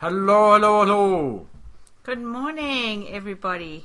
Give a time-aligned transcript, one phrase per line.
[0.00, 1.46] Hello, hello, hello.
[2.04, 3.84] Good morning, everybody.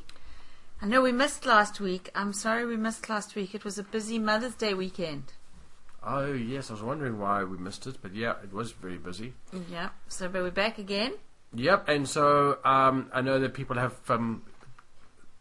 [0.82, 2.10] I know we missed last week.
[2.16, 3.54] I'm sorry we missed last week.
[3.54, 5.34] It was a busy Mother's Day weekend.
[6.02, 9.34] Oh, yes, I was wondering why we missed it, but yeah, it was very busy.
[9.70, 9.90] Yeah.
[10.08, 11.16] So, but we're back again.
[11.54, 14.44] Yep, and so um, I know that people have um,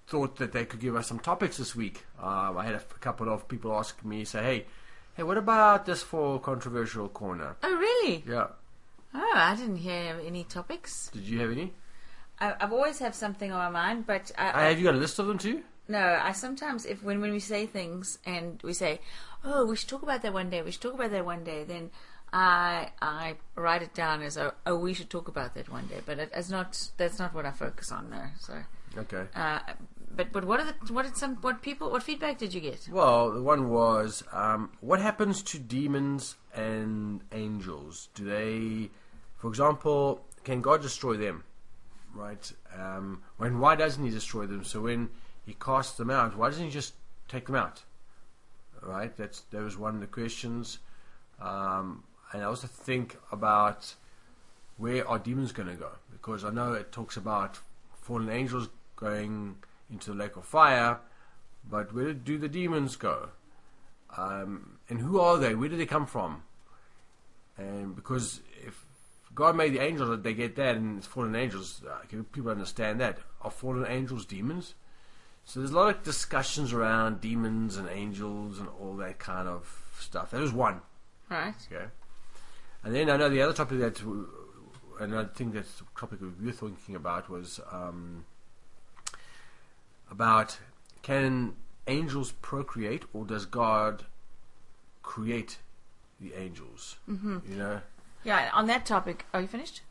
[0.09, 2.05] thought that they could give us some topics this week.
[2.21, 4.67] Um, I had a couple of people ask me, say, hey,
[5.15, 7.55] hey, what about this for controversial corner?
[7.63, 8.25] Oh, really?
[8.27, 8.49] Yeah.
[9.15, 11.11] Oh, I didn't hear any topics.
[11.13, 11.73] Did you have any?
[12.41, 14.99] I, I've always have something on my mind, but I, Uh, have you got a
[14.99, 15.63] list of them too?
[15.87, 19.01] no, I sometimes if when when we say things and we say,
[19.45, 20.63] "Oh, we should talk about that one day.
[20.63, 21.91] We should talk about that one day," then
[22.33, 26.01] I I write it down as oh, oh we should talk about that one day.
[26.05, 28.33] But it, it's not that's not what I focus on there.
[28.41, 28.55] So,
[28.99, 29.27] Okay.
[29.37, 29.61] uh,
[30.17, 32.89] but but what are the what did some what people what feedback did you get?
[32.91, 38.09] Well, the one was um, what happens to demons and angels?
[38.15, 38.91] Do they,
[39.45, 41.45] for example, can God destroy them?
[42.15, 42.51] Right?
[42.75, 44.65] Um, when why doesn't He destroy them?
[44.65, 45.11] So when
[45.45, 46.95] He casts them out, why doesn't He just
[47.29, 47.83] take them out?
[48.81, 49.15] Right?
[49.15, 50.79] That's that was one of the questions.
[51.43, 53.95] Um, and I also think about
[54.79, 55.91] where are demons going to go?
[56.11, 57.59] Because I know it talks about
[58.01, 59.57] fallen angels going
[59.91, 61.01] into the lake of fire,
[61.71, 63.29] but where do the demons go?
[64.17, 65.55] Um, and who are they?
[65.55, 66.45] Where do they come from?
[67.59, 68.41] And because
[69.35, 72.51] God made the angels, that they get that, and it's fallen angels, uh, can people
[72.51, 73.19] understand that?
[73.43, 74.75] Are fallen angels demons?
[75.45, 79.93] So there's a lot of discussions around demons and angels and all that kind of
[79.99, 80.31] stuff.
[80.31, 80.81] That was one.
[81.29, 81.55] Right.
[81.71, 81.87] Okay.
[82.83, 84.01] And then I know the other topic that,
[85.01, 88.25] I think that the topic we were thinking about was um,
[90.11, 90.59] about
[91.03, 94.05] can angels procreate or does God
[95.03, 95.59] create
[96.21, 96.97] the angels?
[97.09, 97.39] Mm-hmm.
[97.51, 97.81] You know?
[98.25, 98.51] Yeah.
[98.53, 99.83] On that topic, are you finished?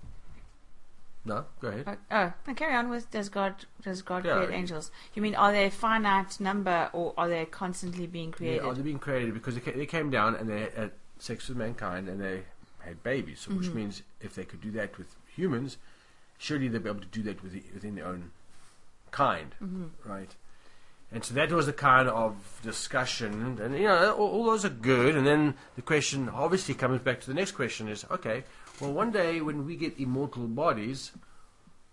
[1.26, 1.86] No, go ahead.
[1.88, 4.92] Oh, oh, no, carry on with does God does God Yeah, create angels?
[5.14, 8.66] You mean are they a finite number or are they constantly being Yeah, created?
[8.66, 11.58] are they being created because they, ca- they came down and they had sex with
[11.58, 12.44] mankind and they
[12.80, 13.78] had babies, so which mm-hmm.
[13.78, 15.78] means if they could do that with humans,
[16.38, 18.32] surely they'd be able to do that with within their own
[19.12, 19.86] kind, mm-hmm.
[20.10, 20.36] right?
[21.14, 24.70] And so that was the kind of discussion, and you know, all, all those are
[24.70, 25.16] good.
[25.16, 28.44] And then the question obviously comes back to the next question: is okay,
[28.82, 31.12] well, one day when we get immortal bodies,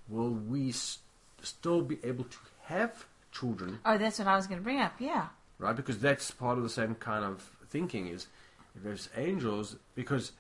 [0.09, 0.99] will we s-
[1.43, 3.79] still be able to have children?
[3.85, 4.95] oh, that's what I was going to bring up.
[4.99, 5.27] Yeah.
[5.59, 5.77] right?
[5.77, 8.07] Because that's part of the same kind of thinking.
[8.09, 8.27] Is
[8.75, 10.33] if there's angels, because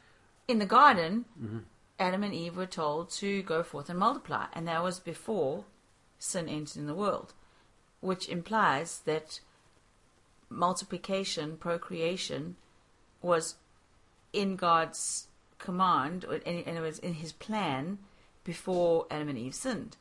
[0.49, 1.59] In the garden, Mm-hmm.
[1.99, 5.65] Adam and Eve were told to go forth and multiply, and that was before
[6.19, 7.35] sin entered in the world,
[8.01, 9.41] which implies that
[10.49, 12.57] multiplication, procreation,
[13.23, 13.57] was
[14.33, 15.29] in God's
[15.59, 17.99] command, or in, and it was in His plan
[18.45, 19.97] before Adam and Eve sinned.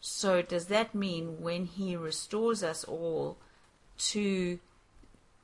[0.00, 3.38] So, does that mean when He restores us all
[3.98, 4.58] to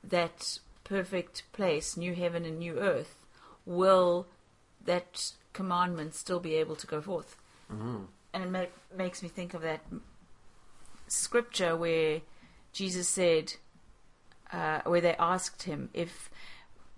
[0.03, 3.23] that perfect place, new heaven and new earth,
[3.65, 4.27] will
[4.83, 7.37] that commandment still be able to go forth?
[7.71, 8.05] Mm-hmm.
[8.33, 9.81] And it make, makes me think of that
[11.11, 12.21] scripture where
[12.71, 13.53] Jesus said,
[14.51, 16.29] uh, where they asked him if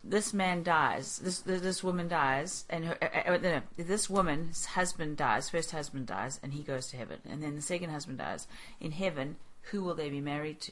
[0.03, 5.17] this man dies, this this woman dies, and her, uh, uh, no, this woman's husband
[5.17, 8.47] dies, first husband dies, and he goes to heaven, and then the second husband dies
[8.79, 9.35] in heaven,
[9.69, 10.71] who will they be married to?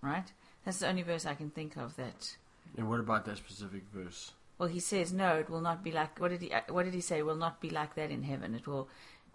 [0.00, 0.32] Right?
[0.64, 2.36] That's the only verse I can think of that.
[2.78, 4.32] and what about that specific verse?
[4.58, 5.34] Well, he says no.
[5.36, 6.50] It will not be like what did he?
[6.50, 7.20] uh, What did he say?
[7.22, 8.54] Will not be like that in heaven.
[8.54, 8.88] It will,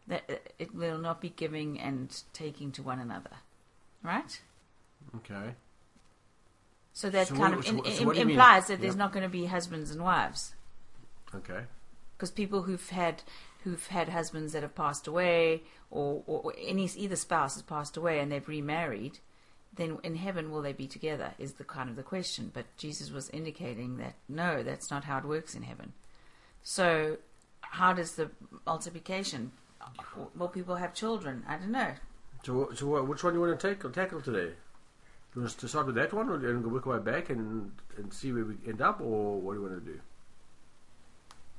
[0.08, 0.24] that
[0.60, 3.32] it will not be giving and taking to one another,
[4.04, 4.42] right?
[5.18, 5.56] Okay,
[6.94, 8.32] So that So kind what- of so in, so in- what do mean?
[8.36, 10.54] implies that there's not going to be husbands and wives,
[11.34, 11.66] okay,
[12.18, 13.24] because people who've had
[13.64, 17.96] who've had husbands that have passed away, or, or, or any either spouse has passed
[17.96, 19.20] away and they've remarried,
[19.74, 21.34] then in heaven will they be together?
[21.38, 22.50] Is the kind of the question.
[22.52, 25.94] But Jesus was indicating that no, that's not how it works in heaven.
[26.64, 27.18] So,
[27.62, 28.32] how does the
[28.66, 29.52] multiplication?
[30.38, 31.44] Will people have children?
[31.48, 31.94] I don't know.
[32.44, 34.54] so so what, which one do you want to take tackle today?
[35.34, 37.00] Do you want to start with that one, or do you want to work our
[37.00, 39.92] way back and and see where we end up, or what do you want to
[39.94, 40.00] do?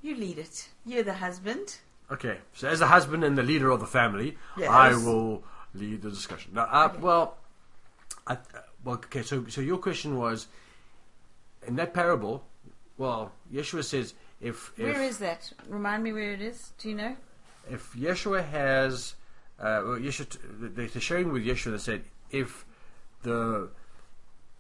[0.02, 0.68] You lead it.
[0.84, 1.78] You're the husband.
[2.10, 4.68] Okay, so as the husband and the leader of the family, Yes.
[4.68, 6.52] I will lead the discussion.
[6.54, 6.98] Now, uh, Okay.
[7.00, 7.38] well,
[8.26, 8.36] I, uh,
[8.84, 9.22] well, okay.
[9.22, 10.48] So, so your question was
[11.66, 12.44] in that parable.
[12.98, 15.52] Well, Yeshua says if if Where is that?
[15.68, 16.72] Remind me where it is.
[16.78, 17.16] Do you know?
[17.70, 19.14] If Yeshua has,
[19.58, 22.64] uh, well, Yeshua, they- they're sharing with Yeshua that said if
[23.22, 23.70] the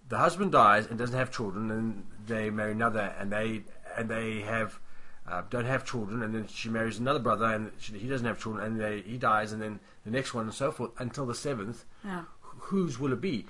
[0.08, 3.62] the husband dies and doesn't have children, and they marry another, and they
[3.96, 4.78] and they have
[5.26, 8.40] uh, don't have children, and then she marries another brother, and she, he doesn't have
[8.40, 11.34] children, and they, he dies, and then the next one, and so forth, until the
[11.34, 11.84] seventh.
[12.04, 12.24] Yeah.
[12.66, 13.46] Whose will it be?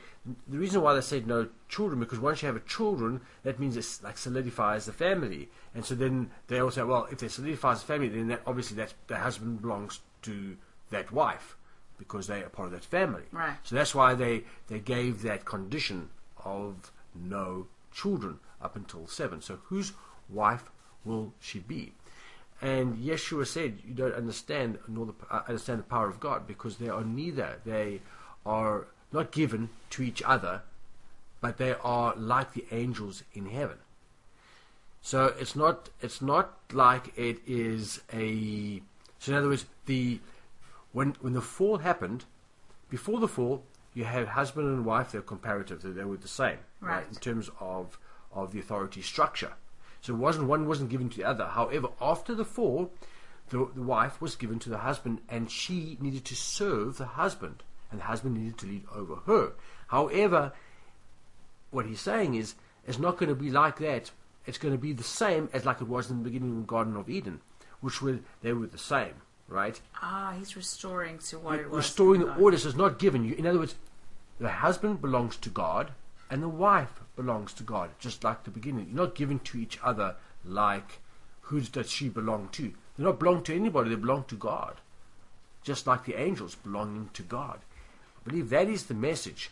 [0.49, 3.76] The reason why they said no children because once you have a children, that means
[3.76, 7.81] it like solidifies the family, and so then they all say, well, if they solidifies
[7.81, 10.56] the family, then that obviously that the husband belongs to
[10.91, 11.56] that wife
[11.99, 13.23] because they are part of that family.
[13.31, 13.56] Right.
[13.62, 16.09] So that's why they they gave that condition
[16.44, 19.41] of no children up until seven.
[19.41, 19.93] So whose
[20.29, 20.70] wife
[21.05, 21.93] will she be?
[22.61, 26.79] And Yeshua said, "You don't understand nor the, uh, understand the power of God because
[26.79, 27.61] they are neither.
[27.64, 28.00] They
[28.47, 30.62] are not given to each other,
[31.41, 33.79] but they are like the angels in heaven.
[35.03, 38.81] So it's not it's not like it is a.
[39.19, 40.20] So in other words, the
[40.93, 42.25] when when the fall happened,
[42.88, 43.64] before the fall,
[43.94, 45.12] you had husband and wife.
[45.12, 45.82] They're comparative.
[45.82, 47.05] They, they were the same, Right.
[47.09, 47.99] In terms of
[48.32, 49.55] of the authority structure.
[50.00, 51.47] So it wasn't one wasn't given to the other.
[51.47, 52.93] However, after the fall,
[53.50, 57.62] the, the wife was given to the husband, and she needed to serve the husband,
[57.92, 59.52] and the husband needed to lead over her.
[59.88, 60.52] However,
[61.70, 62.54] what he's saying is
[62.86, 64.10] it's not going to be like that.
[64.46, 66.62] It's going to be the same as like it was in the beginning of the
[66.62, 67.40] Garden of Eden,
[67.80, 69.14] which were they were the same,
[69.46, 69.80] right?
[70.02, 71.76] Ah, he's restoring to what it was.
[71.76, 73.34] Restoring the order is not given you.
[73.34, 73.76] In other words,
[74.40, 75.92] the husband belongs to God,
[76.28, 78.86] and the wife belongs to God, just like the beginning.
[78.88, 80.98] You're not given to each other like
[81.42, 82.72] who does she belong to?
[82.96, 83.90] They don't belong to anybody.
[83.90, 84.80] They belong to God,
[85.62, 87.60] just like the angels belonging to God.
[88.24, 89.50] I believe that is the message.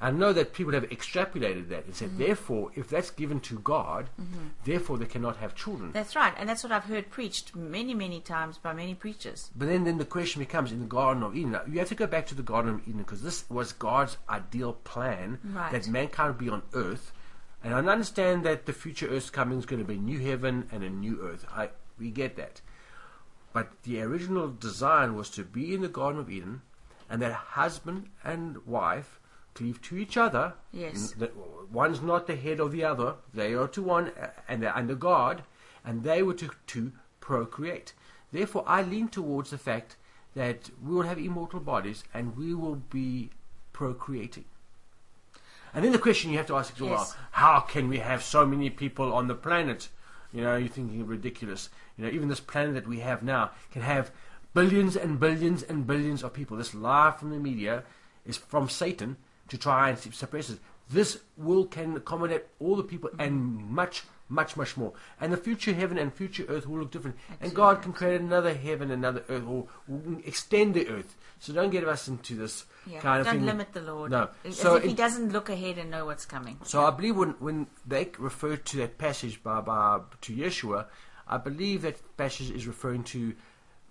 [0.00, 2.18] I know that people have extrapolated that and said, Mm-hmm.
[2.18, 4.10] therefore, if that's given to God,
[4.64, 5.92] therefore they cannot have children.
[5.92, 9.50] That's right, and that's what I've heard preached many, many times by many preachers.
[9.54, 11.52] But then, then the question becomes in the Garden of Eden.
[11.52, 14.16] Now, you have to go back to the Garden of Eden because this was God's
[14.28, 15.70] ideal plan Right.
[15.70, 17.12] that mankind would be on earth.
[17.62, 20.68] And I understand that the future earth's coming is going to be a new heaven
[20.72, 21.46] and a new earth.
[21.54, 22.60] I we get that.
[23.52, 26.62] But the original design was to be in the Garden of Eden
[27.12, 29.20] and that husband and wife
[29.54, 30.54] cleave to each other.
[30.72, 31.14] Yes.
[31.70, 33.16] One's not the head of the other.
[33.34, 34.12] They are to one
[34.48, 35.42] and they're under God
[35.84, 37.92] and they were to, to procreate.
[38.32, 39.96] Therefore, I lean towards the fact
[40.34, 43.28] that we will have immortal bodies and we will be
[43.74, 44.46] procreating.
[45.74, 47.14] And then the question you have to ask is, well, Yes.
[47.32, 49.90] how can we have so many people on the planet?
[50.32, 51.68] You know, you're thinking ridiculous.
[51.98, 54.10] You know, even this planet that we have now can have
[54.54, 56.56] billions and billions and billions of people.
[56.56, 57.84] This lie from the media
[58.26, 59.16] is from Satan
[59.48, 60.58] to try and suppress it.
[60.90, 63.74] This will can accommodate all the people and mm-hmm.
[63.74, 64.92] much, much, much more.
[65.20, 67.16] And the future heaven and future earth will look different.
[67.40, 69.66] And God can create another heaven, another earth, or,
[70.24, 71.16] extend the earth.
[71.38, 73.00] So don't get us into this Yeah.
[73.00, 73.46] kind of Don't thing.
[73.46, 74.10] limit the Lord.
[74.10, 74.28] No.
[74.44, 76.58] As So if he doesn't look ahead and know what's coming.
[76.62, 80.86] so I believe when, when they refer to that passage by, by to Yeshua,
[81.26, 83.34] I believe that passage is referring to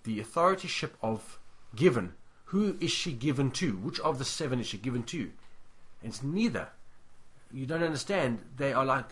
[0.04, 1.38] the authorship of
[1.74, 2.14] given.
[2.46, 3.76] Who is she given to?
[3.76, 5.30] Which of the seven is she given to?
[6.02, 6.68] And it's neither.
[7.52, 8.40] You don't understand.
[8.56, 9.06] They are like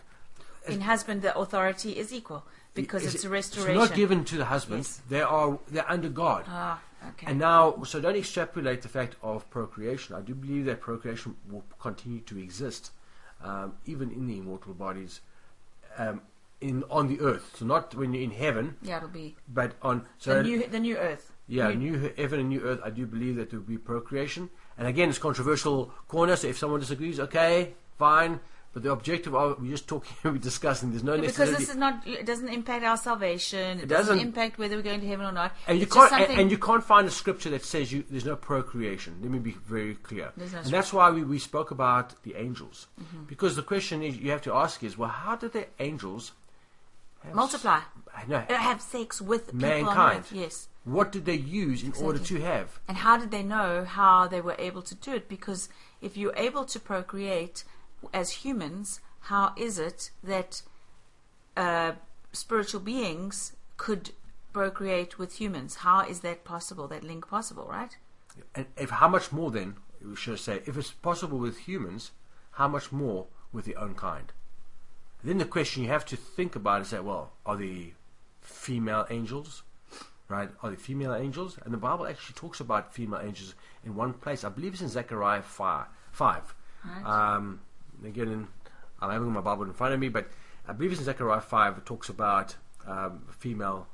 [0.67, 3.79] In husband, the authority is equal because it's it- a restoration.
[3.81, 4.79] It's not given to the husband.
[4.83, 5.01] Yes.
[5.09, 6.45] They are they're under God.
[6.47, 7.27] Ah, okay.
[7.27, 10.15] And now, so don't extrapolate the fact of procreation.
[10.15, 12.91] I do believe that procreation will continue to exist,
[13.43, 15.21] um, even in the immortal bodies,
[15.97, 16.21] um,
[16.61, 17.55] in on the earth.
[17.57, 20.79] So not when you're in heaven, yeah, it'll be but on so the new the
[20.79, 21.31] new earth.
[21.47, 22.79] yeah, New- new heaven and new earth.
[22.83, 24.49] I do believe that there will be procreation.
[24.77, 26.35] And again, it's controversial corner.
[26.35, 28.39] So if someone disagrees, okay, fine.
[28.73, 30.91] But the objective of we're just talking, we're discussing.
[30.91, 33.79] There's no because this is not it doesn't impact our salvation.
[33.79, 34.19] It, It doesn't, doesn't.
[34.27, 35.53] impact whether we're going to heaven or not.
[35.67, 37.91] and you It's just can't and, something- and you can't find a scripture that says
[37.91, 39.17] you there's no procreation.
[39.21, 40.31] Let me be very clear.
[40.37, 42.87] There's no and that's why we, we spoke about the angels.
[43.01, 43.23] Mm-hmm.
[43.25, 46.31] Because the question is you have to ask is, well, how did the angels
[47.23, 50.19] have multiply, s- no, Uh, have sex with people on Mankind.
[50.19, 50.31] earth.
[50.31, 50.67] Yes.
[50.83, 52.79] what did they use in order to have?
[52.87, 55.29] And how did they know how they were able to do it?
[55.29, 55.69] Because
[56.01, 57.63] if you're able to procreate
[58.13, 58.99] as humans,
[59.29, 60.63] how is it that
[61.55, 61.91] uh,
[62.33, 64.11] spiritual beings could
[64.53, 65.75] procreate with humans?
[65.75, 66.87] How is that possible?
[66.87, 67.95] That link possible, right?
[68.55, 72.11] And if how much more then we should say if it's possible with humans,
[72.53, 74.33] how much more with the own kind?
[75.23, 77.93] Then the question you have to think about is that well, are the
[78.41, 79.63] female angels,
[80.27, 80.49] right?
[80.63, 81.59] Are they female angels?
[81.63, 83.53] And the Bible actually talks about female angels
[83.85, 84.43] in one place.
[84.43, 85.87] I believe it's in Zechariah five.
[86.11, 86.55] five.
[86.83, 87.35] Right.
[87.35, 87.61] Um,
[88.03, 88.47] again, in,
[88.99, 90.27] I'm having my Bible in front of me, but
[90.67, 91.77] I believe it's in Zechariah five.
[91.77, 92.55] It talks about
[92.87, 93.87] um, female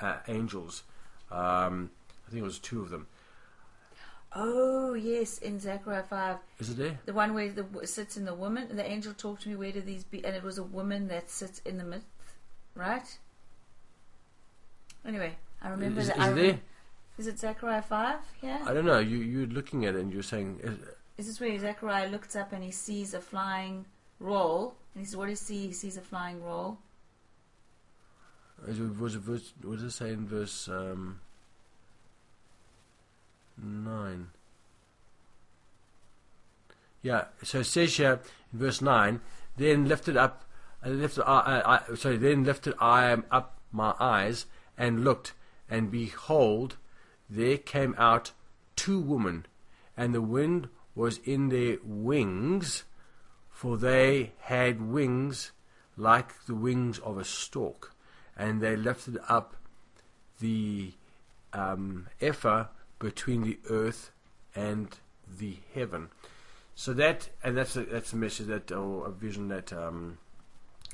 [0.00, 0.84] uh, angels.
[1.30, 1.90] Um,
[2.26, 3.08] I think it was two of them.
[4.32, 6.98] Oh yes, in Zechariah five, Is it there?
[7.04, 8.76] the one where the sits in the woman.
[8.76, 9.56] The angel talked to me.
[9.56, 10.24] Where do these be?
[10.24, 12.06] And it was a woman that sits in the midst,
[12.76, 13.18] right?
[15.04, 16.16] Anyway, I remember Is, that.
[16.18, 16.60] is I it there?
[17.18, 18.18] Is it Zechariah 5?
[18.42, 18.64] Yeah?
[18.66, 18.98] I don't know.
[19.00, 20.60] You you're looking at it and you're saying
[21.18, 23.84] Is this where Zechariah looks up and he sees a flying
[24.20, 24.74] roll?
[24.94, 25.66] And he says, What does he see?
[25.68, 26.78] He sees a flying roll.
[28.68, 31.20] is it, was it verse, what does it say in verse um,
[33.62, 34.28] nine?
[37.02, 37.24] Yeah.
[37.42, 38.20] So it says here
[38.52, 39.20] in verse nine.
[39.56, 40.44] Then lifted up,
[40.84, 42.16] uh, I lifted, I, uh, uh, I, sorry.
[42.16, 44.46] Then lifted I up my eyes
[44.78, 45.34] and looked,
[45.68, 46.76] and behold,
[47.28, 48.32] there came out
[48.76, 49.46] two women,
[49.96, 52.84] and the wind was in their wings,
[53.50, 55.52] for they had wings
[55.96, 57.94] like the wings of a stork,
[58.36, 59.56] and they lifted up
[60.40, 60.92] the
[61.52, 62.66] um, ephah
[63.00, 64.12] between the earth
[64.54, 66.10] and the heaven.
[66.76, 70.18] So that and that's a, that's a message that or a vision that um,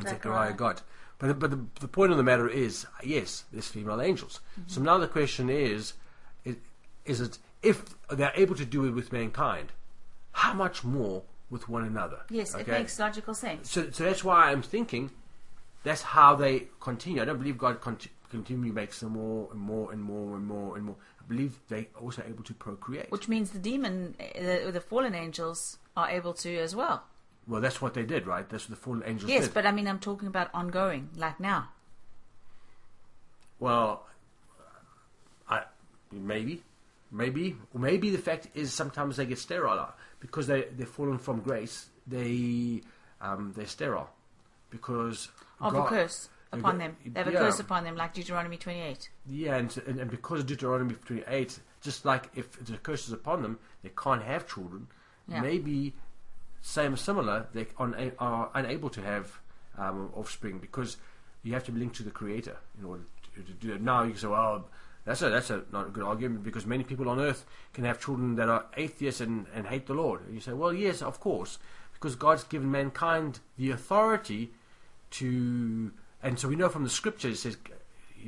[0.02, 0.82] Zechariah got.
[1.18, 4.40] But the, but the, the point of the matter is, yes, there's female angels.
[4.66, 5.94] So now the question is,
[6.44, 6.56] is,
[7.04, 9.72] is it if they're able to do it with mankind,
[10.32, 12.20] how much more with one another?
[12.30, 13.70] Yes, it makes logical sense.
[13.70, 15.10] So, so that's why I'm thinking
[15.84, 17.22] that's how they continue.
[17.22, 20.76] I don't believe God conti- continually makes them more and more and more and more
[20.76, 20.96] and more.
[21.28, 23.10] Believe they also able to procreate.
[23.10, 27.02] Which means the demon, the, the fallen angels, are able to as well.
[27.48, 28.48] well, that's what they did, right?
[28.48, 29.54] That's what the fallen angels Yes, did.
[29.54, 31.68] but I mean, I'm talking about ongoing, like now.
[33.58, 34.06] well,
[35.48, 35.62] I
[36.12, 36.62] maybe,
[37.10, 39.88] maybe, or maybe the fact is sometimes they get sterile
[40.20, 41.86] because they they've fallen from grace.
[42.06, 42.82] They
[43.20, 44.10] um, they're sterile
[44.70, 45.28] because
[45.60, 46.96] Of a curse upon them.
[47.04, 47.38] They have a yeah.
[47.38, 49.08] curse upon them, like Deuteronomy 28.
[49.28, 53.42] Yeah, and, and, and because of Deuteronomy 28, just like if the curse is upon
[53.42, 54.88] them, they can't have children.
[55.28, 55.40] Yeah.
[55.40, 55.94] Maybe
[56.60, 59.38] same or similar, they are, are unable to have
[59.78, 60.96] um, offspring because
[61.42, 63.02] you have to be linked to the Creator in order
[63.34, 63.80] to, to do it.
[63.80, 64.68] Now you can say, well,
[65.04, 68.00] that's a that's a not a good argument because many people on earth can have
[68.00, 70.26] children that are atheists and, and hate the Lord.
[70.26, 71.58] And you say, well, yes, of course,
[71.94, 74.50] because God's given mankind the authority
[75.12, 75.92] to,
[76.22, 77.56] and so we know from the Scripture it says,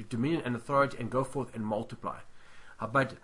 [0.09, 2.19] dominion and authority, and go forth and multiply."
[2.81, 3.15] Uh, but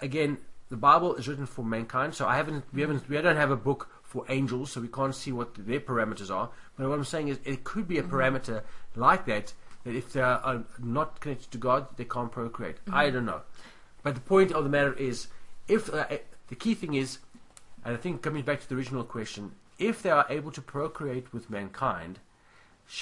[0.00, 0.38] again,
[0.68, 3.56] the Bible is written for mankind, so I haven't, we haven't, we don't have a
[3.56, 6.50] book for angels, so we can't see what their parameters are.
[6.76, 8.62] But what I'm saying is, it could be a parameter
[8.94, 9.54] like that
[9.84, 12.76] that if they are not connected to God, they can't procreate.
[12.90, 13.42] I don't know.
[14.02, 15.28] But the point of the matter is,
[15.68, 16.06] if uh,
[16.48, 17.18] the key thing is,
[17.84, 21.32] and I think coming back to the original question, if they are able to procreate
[21.32, 22.20] with mankind,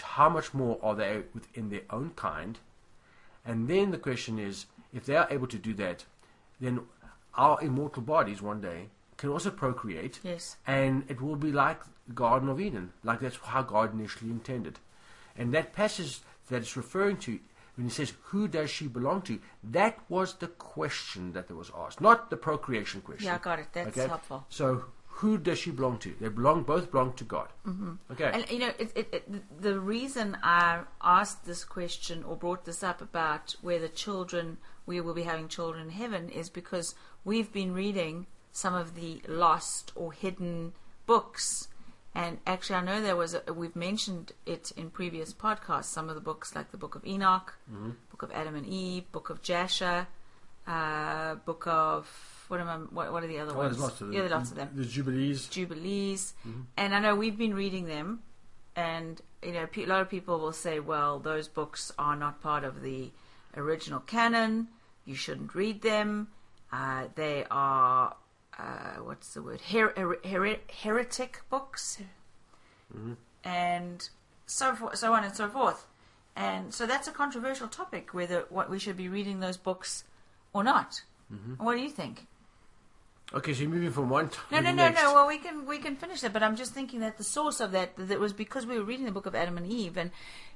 [0.03, 2.59] how much more are they within their own kind?
[3.45, 6.05] And then the question is, if they are able to do that,
[6.61, 6.81] then
[7.35, 10.57] our immortal bodies one day can also procreate, Yes.
[10.67, 14.79] and it will be like the Garden of Eden, like that's how God initially intended.
[15.37, 17.39] And that passage that it's referring to,
[17.77, 19.39] when he says, Who does she belong to?
[19.63, 23.27] That was the question that was asked, not the procreation question.
[23.27, 23.69] Yeah, I got it.
[23.73, 24.09] That's Okay?
[24.09, 24.45] helpful.
[24.49, 24.85] So,
[25.21, 26.15] who does she belong to?
[26.19, 27.49] They belong, both belong to God.
[27.67, 27.93] Mm-hmm.
[28.13, 28.31] Okay.
[28.33, 32.83] And you know, it, it, it, the reason I asked this question or brought this
[32.83, 37.53] up about where the children, we will be having children in heaven, is because we've
[37.53, 40.73] been reading some of the lost or hidden
[41.05, 41.69] books.
[42.15, 45.85] And actually, I know there was a, we've mentioned it in previous podcasts.
[45.85, 47.59] Some of the books, like the Book of Enoch,
[48.11, 50.07] Book of Adam and Eve, Book of Jasher,
[50.67, 52.77] uh, Book of what am I?
[52.77, 53.77] What, what are the other Oh, ones?
[53.77, 54.13] there's lots of them.
[54.13, 54.71] Yeah, there are lots of them.
[54.75, 55.49] The Jubilees.
[55.49, 56.35] Jubilees,
[56.77, 58.21] and I know we've been reading them,
[58.77, 62.65] and you know, a lot of people will say, "Well, those books are not part
[62.65, 63.11] of the
[63.57, 64.69] original canon.
[65.05, 66.29] You shouldn't read them.
[66.73, 68.17] Uh, they are
[68.59, 69.61] uh, what's the word?
[69.73, 71.99] Her- her- her- heretic books,
[73.45, 74.09] and
[74.47, 75.87] so forth, so on and so forth."
[76.37, 80.05] And so that's a controversial topic, whether what we should be reading those books
[80.53, 81.03] or not.
[81.59, 82.27] What do you think?
[83.33, 85.01] Okay, so you're moving from one to No, no, no, next.
[85.03, 85.15] no.
[85.15, 87.71] Well, we can we can finish that, but I'm just thinking that the source of
[87.73, 90.11] that that was because we were reading the book of Adam and Eve, and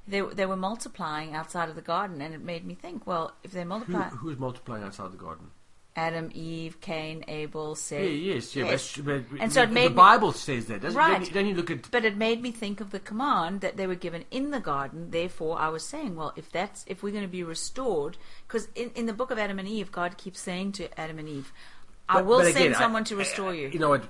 [0.07, 3.07] they they were multiplying outside of the garden, and it made me think.
[3.07, 5.51] Well, if they multiply, who is multiplying outside the garden?
[5.97, 8.01] Adam, Eve, Cain, Abel, Seth.
[8.01, 8.65] Yeah, yes, yeah.
[8.65, 8.97] Yes.
[8.97, 11.11] But, but, And so it the, made the me- Bible says that, doesn't Right.
[11.13, 11.15] it?
[11.19, 13.77] Then you, then you look at But it made me think of the command that
[13.77, 15.11] they were given in the garden.
[15.11, 18.91] Therefore, I was saying, well, if that's if we're going to be restored, because in,
[18.93, 21.53] in the book of Adam and Eve, God keeps saying to Adam and Eve,
[22.09, 24.03] "I will but send again, I- someone to restore I- you." You know what?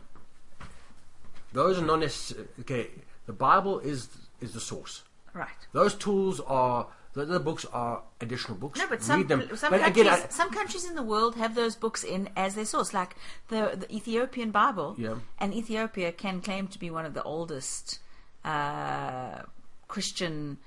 [1.53, 2.47] Those are not necessary.
[2.61, 2.89] Okay,
[3.25, 4.09] the Bible is
[4.41, 5.03] is the source.
[5.33, 5.49] right.
[5.71, 8.77] Those tools are the, the books are additional books.
[8.79, 9.41] No, but some Read them.
[9.55, 12.55] some but countries again, I, some countries in the world have those books in as
[12.55, 13.15] their source, like
[13.47, 14.95] the the Ethiopian Bible.
[14.97, 15.15] Yeah.
[15.39, 17.99] And Ethiopia can claim to be one of the oldest
[18.43, 19.43] uh,
[19.87, 20.57] Christian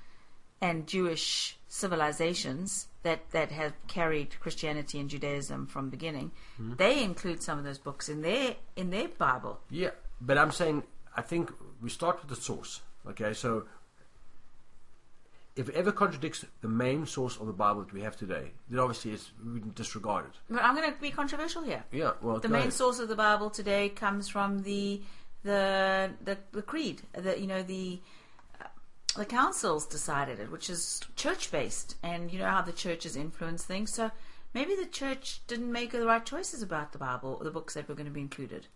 [0.59, 6.73] and Jewish civilizations that that have carried Christianity and Judaism from beginning, Hmm.
[6.75, 9.59] they include some of those books in their in their Bible.
[9.69, 9.91] Yeah,
[10.21, 10.83] but I'm saying
[11.15, 11.51] I think
[11.81, 12.81] we start with the source.
[13.07, 13.65] Okay, so
[15.55, 18.79] if it ever contradicts the main source of the Bible that we have today, then
[18.79, 20.31] obviously it's, we disregard it.
[20.49, 21.83] But I'm going to be controversial here.
[21.91, 22.73] Yeah, well, The main ahead.
[22.73, 25.01] source of the Bible today comes from the
[25.43, 27.99] the the, the creed, the you know the
[29.19, 33.17] the councils decided it, which is church based, and you know how the church has
[33.17, 33.91] influenced things.
[33.91, 34.11] So
[34.53, 37.89] maybe the church didn't make the right choices about the Bible, or the books that
[37.89, 38.67] were going to be included.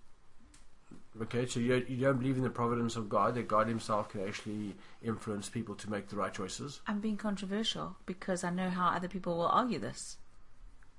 [1.21, 4.27] Okay, so you, you don't believe in the providence of God, that God Himself can
[4.27, 6.81] actually influence people to make the right choices?
[6.87, 10.17] I'm being controversial because I know how other people will argue this.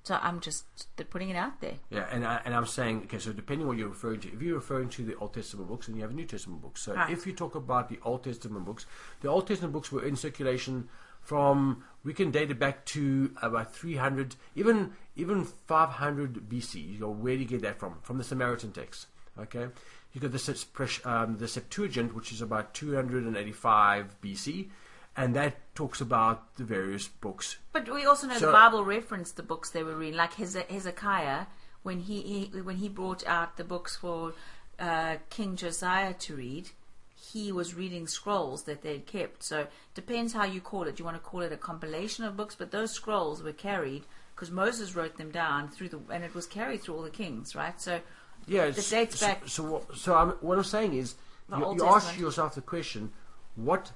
[0.05, 0.65] So I'm just
[1.09, 1.75] putting it out there.
[1.89, 4.43] Yeah, and, I, and I'm saying, okay, so depending on what you're referring to, if
[4.43, 6.83] you're referring to the Old Testament books, and you have a New Testament books.
[6.83, 7.11] So Right.
[7.11, 8.85] if you talk about the Old Testament books,
[9.23, 10.91] the Old Testament books were in circulation
[11.23, 16.81] from, we can date it back to about 300, even even 500 BC.
[16.93, 17.95] You go, where do you get that from?
[18.03, 19.07] From the Samaritan text.
[19.39, 19.69] Okay?
[20.13, 24.69] You got the, um, the Septuagint, which is about 285 BC,
[25.17, 29.37] and that talks about the various books But we also know So- the Bible referenced
[29.37, 31.47] the books they were reading, like Hezekiah
[31.83, 34.33] when he, he when he brought out the books for
[34.79, 36.71] uh, King Josiah to read.
[37.33, 39.43] He was reading scrolls that they'd kept.
[39.43, 40.97] So depends how you call it.
[40.97, 44.05] Do you want to call it a compilation of books, but those scrolls were carried
[44.35, 47.55] because Moses wrote them down through the, and it was carried through all the kings,
[47.55, 47.81] right?
[47.81, 48.01] So
[48.47, 51.15] Yeah, The dates so, back- So, what, so I'm, what I'm saying is,
[51.51, 53.13] you, you ask yourself the question:
[53.57, 53.93] What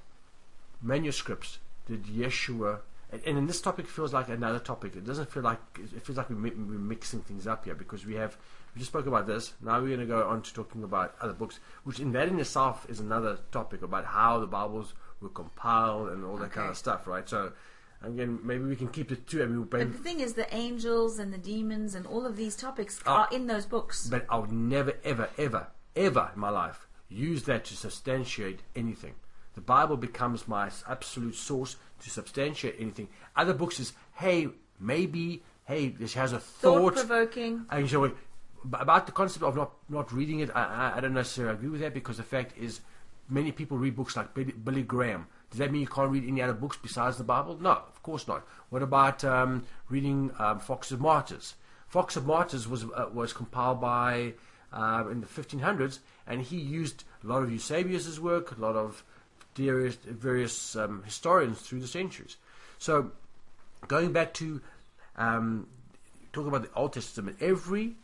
[0.83, 2.81] manuscripts did Yeshua?
[3.11, 4.95] And, and this topic feels like another topic.
[4.95, 8.05] It doesn't feel like it feels like we're, mi- we're mixing things up here because
[8.05, 8.37] we have
[8.75, 9.55] we just spoke about this.
[9.63, 12.39] Now we're going to go on to talking about other books, which in that in
[12.39, 14.93] itself is another topic about how the Bibles
[15.23, 17.29] were compiled and all that kind of stuff, right?
[17.29, 17.53] So.
[18.01, 19.43] Again, maybe we can keep the two.
[19.43, 22.55] I mean, But the thing is, the angels and the demons and all of these
[22.55, 23.23] topics Ah.
[23.23, 24.07] are in those books.
[24.07, 29.17] But I would never, ever, ever, ever in my life use that to substantiate anything.
[29.59, 33.09] The Bible becomes my absolute source to substantiate anything.
[33.35, 34.47] Other books is, hey,
[34.79, 37.09] maybe, hey, this has a Thought thought.
[37.09, 37.67] provoking.
[37.69, 38.13] And so,
[38.73, 41.81] about the concept of not, not reading it, I, I, I don't necessarily agree with
[41.81, 42.83] that because the fact is,
[43.29, 45.27] many people read books like Billy, Billy Graham.
[45.51, 47.59] Does that mean you can't read any other books besides the Bible?
[47.61, 48.47] No, of course not.
[48.71, 51.57] What about um, reading um, Fox of Martyrs?
[51.89, 54.35] Fox of Martyrs was uh, was compiled by
[54.73, 59.03] um, in the 1500s, and he used a lot of Eusebius's work, a lot of
[59.59, 62.37] various, various um, historians through the centuries.
[62.79, 63.11] So,
[63.89, 64.61] going back to
[65.17, 65.67] um,
[66.33, 67.95] talking about the Old Testament, every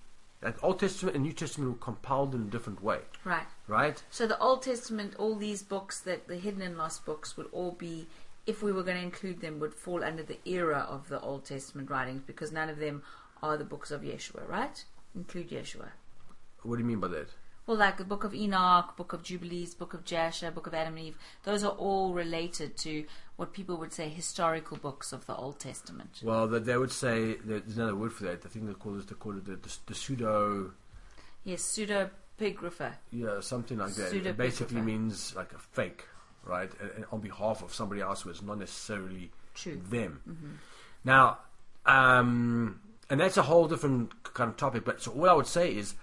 [0.43, 3.47] like Old Testament and New Testament were compiled in a different way, Right.
[3.67, 4.03] right?
[4.11, 7.73] So the Old Testament, all these books that the hidden and lost books would all
[7.73, 8.07] be,
[8.47, 11.47] if we were going to include them, would fall under the era of the Old
[11.47, 13.03] Testament writings because none of them
[13.43, 14.85] are the books of Yeshua, right?
[15.15, 15.89] Include Yeshua.
[16.63, 17.29] What do you mean by that?
[17.67, 20.97] Well, like the Book of Enoch, Book of Jubilees, Book of Jasher, Book of Adam
[20.97, 23.05] and Eve, those are all related to
[23.37, 26.21] what people would say historical books of the Old Testament.
[26.23, 28.43] Well, that they would say that there's another word for that.
[28.43, 30.73] The thing they call it they call it the, the, the pseudo,
[31.45, 32.93] Yes, pseudepigrapha.
[33.13, 34.13] yeah, something like that.
[34.15, 36.05] It basically means like a fake,
[36.45, 36.71] right?
[36.81, 39.81] And, and on behalf of somebody else who is not necessarily True.
[39.91, 40.59] them.
[41.03, 41.39] Now,
[41.87, 44.85] um, and that's a whole different kind of topic.
[44.85, 45.95] But so what I would say is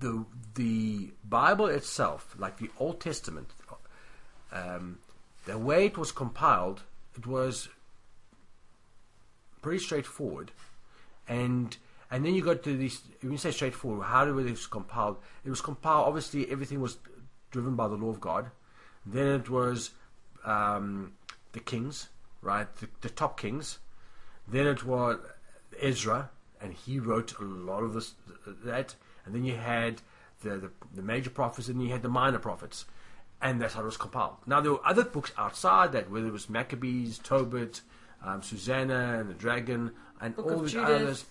[0.00, 3.48] the the Bible itself, like the Old Testament,
[4.52, 4.98] um,
[5.46, 6.82] the way it was compiled,
[7.16, 7.68] it was
[9.60, 10.52] pretty straightforward,
[11.26, 11.76] and
[12.10, 13.00] and then you got to these.
[13.20, 15.16] When you say straightforward, how do it was compiled?
[15.44, 16.06] It was compiled.
[16.06, 16.98] Obviously, everything was
[17.50, 18.50] driven by the law of God.
[19.06, 19.90] Then it was
[20.44, 21.14] um,
[21.52, 22.08] the kings,
[22.40, 22.68] right?
[22.76, 23.78] The, the top kings.
[24.46, 25.18] Then it was
[25.80, 28.14] Ezra, and he wrote a lot of this
[28.64, 28.94] that.
[29.24, 30.02] And then you had
[30.42, 32.84] the, the the major prophets, and then you had the minor prophets,
[33.40, 34.36] and that's how it was compiled.
[34.46, 37.80] Now there were other books outside that, whether it was Maccabees, Tobit,
[38.24, 41.02] um, Susanna, and the Dragon, and Book all these Judith.
[41.02, 41.24] others.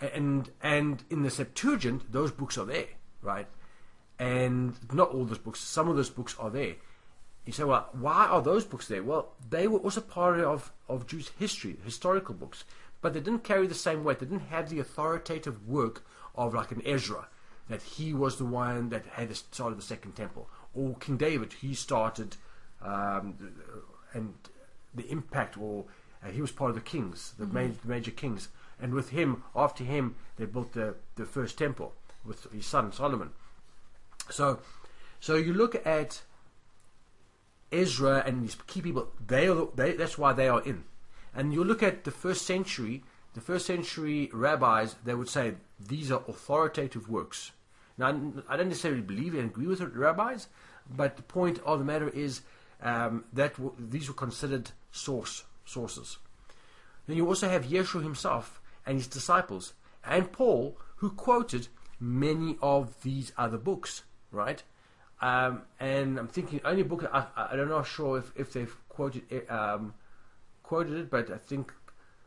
[0.00, 2.88] And and in the Septuagint, those books are there,
[3.22, 3.46] right?
[4.18, 5.60] And not all those books.
[5.60, 6.74] Some of those books are there.
[7.46, 9.02] You say, well, why are those books there?
[9.02, 12.64] Well, they were also part of, of Jewish history, historical books,
[13.02, 14.18] but they didn't carry the same weight.
[14.18, 17.28] They didn't have the authoritative work of like an Ezra,
[17.68, 21.74] that he was the one that had started the Second Temple, or King David, he
[21.74, 22.36] started,
[22.82, 23.34] um,
[24.12, 24.34] and
[24.94, 25.84] the impact, or
[26.24, 28.48] uh, he was part of the kings, the, major, the major kings,
[28.80, 31.94] and with him, after him, they built the the first temple
[32.24, 33.30] with his son Solomon.
[34.30, 34.58] So,
[35.20, 36.22] so you look at
[37.70, 39.08] Ezra and these key people.
[39.26, 40.84] They are the- they that's why they are in,
[41.34, 43.02] And you look at the first century,
[43.34, 47.52] the first century rabbis, they would say these are authoritative works.
[47.98, 48.08] Now,
[48.48, 50.48] I don't necessarily believe and agree with the rabbis,
[50.88, 52.42] but the point of the matter is
[52.82, 56.18] um, that these were considered source sources.
[57.06, 61.68] Then you also have Yeshua himself and his disciples, and Paul, who quoted
[62.00, 64.62] many of these other books, right?
[65.20, 69.22] Um, and I'm thinking only book I, I don't know sure if, if they've quoted
[69.30, 69.94] it, um,
[70.62, 71.72] quoted it, but I think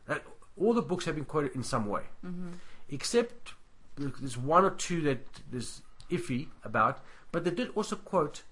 [0.06, 0.24] that
[0.60, 2.48] all the books have been quoted in some way, Mm-hmm.
[2.90, 3.52] except
[3.96, 5.18] there's one or two that
[5.50, 7.00] there's iffy about.
[7.32, 8.42] But they did also quote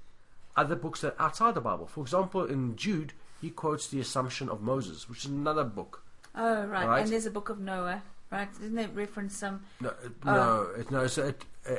[0.56, 1.86] other books that are outside the Bible.
[1.86, 6.02] For example, in Jude, he quotes the Assumption of Moses, which is another book.
[6.34, 6.86] Oh, right.
[6.86, 7.02] Right.
[7.02, 8.52] And there's a book of Noah, right?
[8.52, 9.62] Didn't they reference some?
[9.80, 10.34] No, it, Oh.
[10.34, 11.06] no, it, no.
[11.06, 11.74] So it, uh,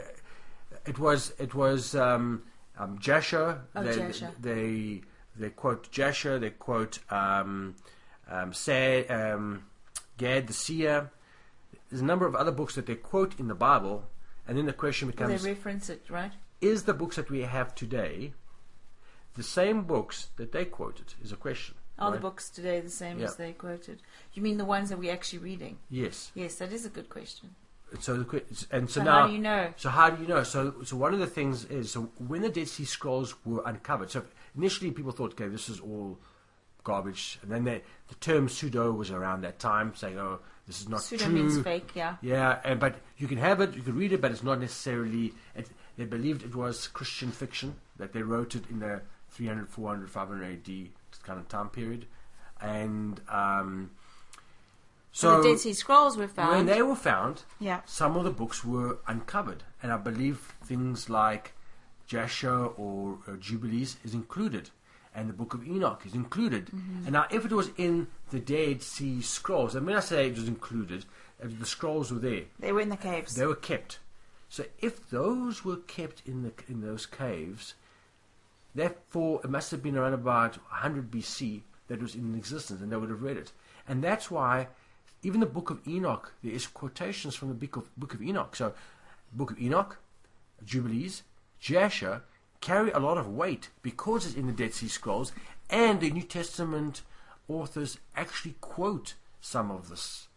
[0.86, 2.44] it was it was um,
[2.80, 3.62] um, Jasher.
[3.76, 4.32] Oh, they, Jasher.
[4.40, 5.02] They
[5.36, 6.40] they quote Jasher.
[6.40, 7.76] They quote um,
[8.30, 9.64] um, Sa- um,
[10.18, 11.12] Gad the seer.
[11.90, 14.06] There's a number of other books that they quote in the Bible,
[14.48, 16.34] and then the question Well, becomes: they reference it, right?
[16.60, 18.34] Is the books that we have today
[19.36, 21.14] the same books that they quoted?
[21.24, 21.76] Is a question.
[22.00, 23.26] Are the books today the same Yeah.
[23.26, 24.04] as they quoted?
[24.34, 25.80] You mean the ones that we're actually reading?
[25.90, 26.32] Yes.
[26.36, 27.56] Yes, that is a good question.
[28.00, 29.74] So the and so, So, now how do you know?
[29.78, 30.44] So how do you know?
[30.44, 34.12] So so one of the things is so when the Dead Sea Scrolls were uncovered.
[34.12, 34.26] So
[34.56, 36.20] initially people thought, okay, this is all
[36.92, 40.90] garbage, and then they, the term pseudo was around that time, saying, oh, this is
[40.90, 41.34] not Pseudo true.
[41.34, 42.16] means fake, yeah.
[42.22, 45.34] Yeah, and but you can have it, you can read it, but it's not necessarily.
[45.56, 50.10] It, they believed it was Christian fiction that they wrote it in the 300, 400,
[50.10, 50.70] 500 AD
[51.24, 52.06] kind of time period,
[52.62, 53.92] and um,
[55.12, 56.52] So, the Dead Sea Scrolls were found.
[56.56, 57.82] when they were found, yeah.
[57.86, 61.54] some of the books were uncovered, and I believe things like
[62.06, 64.70] Jasher or uh, Jubilees is included,
[65.18, 66.68] and the Book of Enoch is included.
[66.68, 67.06] Mm-hmm.
[67.06, 70.36] And now, if it was in the Dead Sea Scrolls, and when I say it
[70.36, 71.06] was included,
[71.42, 73.36] the scrolls were there, They were in the caves.
[73.36, 73.98] they were kept.
[74.48, 77.74] So, if those were kept in the in those caves,
[78.76, 82.98] therefore it must have been around about 100 BC that was in existence, and they
[82.98, 83.52] would have read it.
[83.88, 84.68] And that's why
[85.24, 88.56] even the Book of Enoch, there is quotations from the Book of Book of Enoch.
[88.56, 88.74] So,
[89.34, 89.98] Book of Enoch,
[90.64, 91.24] Jubilees,
[91.60, 92.22] Jasher
[92.62, 95.32] carry a lot of weight because it's in the Dead Sea Scrolls,
[95.70, 97.02] and the New Testament
[97.48, 100.28] authors actually quote some of this.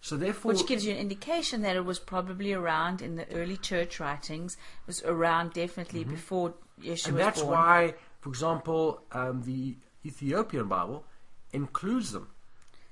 [0.00, 3.56] So therefore, Which gives you an indication that it was probably around in the early
[3.56, 4.54] church writings.
[4.54, 7.08] It was around definitely before Yeshua Mm-hmm.
[7.10, 7.52] and that's born.
[7.52, 11.04] why, for example, um, the Ethiopian Bible
[11.52, 12.28] includes them.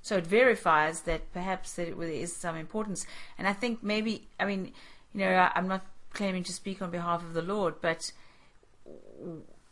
[0.02, 3.06] So it verifies that perhaps that it, there is some importance.
[3.38, 4.72] And I think maybe, I mean,
[5.12, 8.10] you know, I, I'm not claiming to speak on behalf of the Lord, but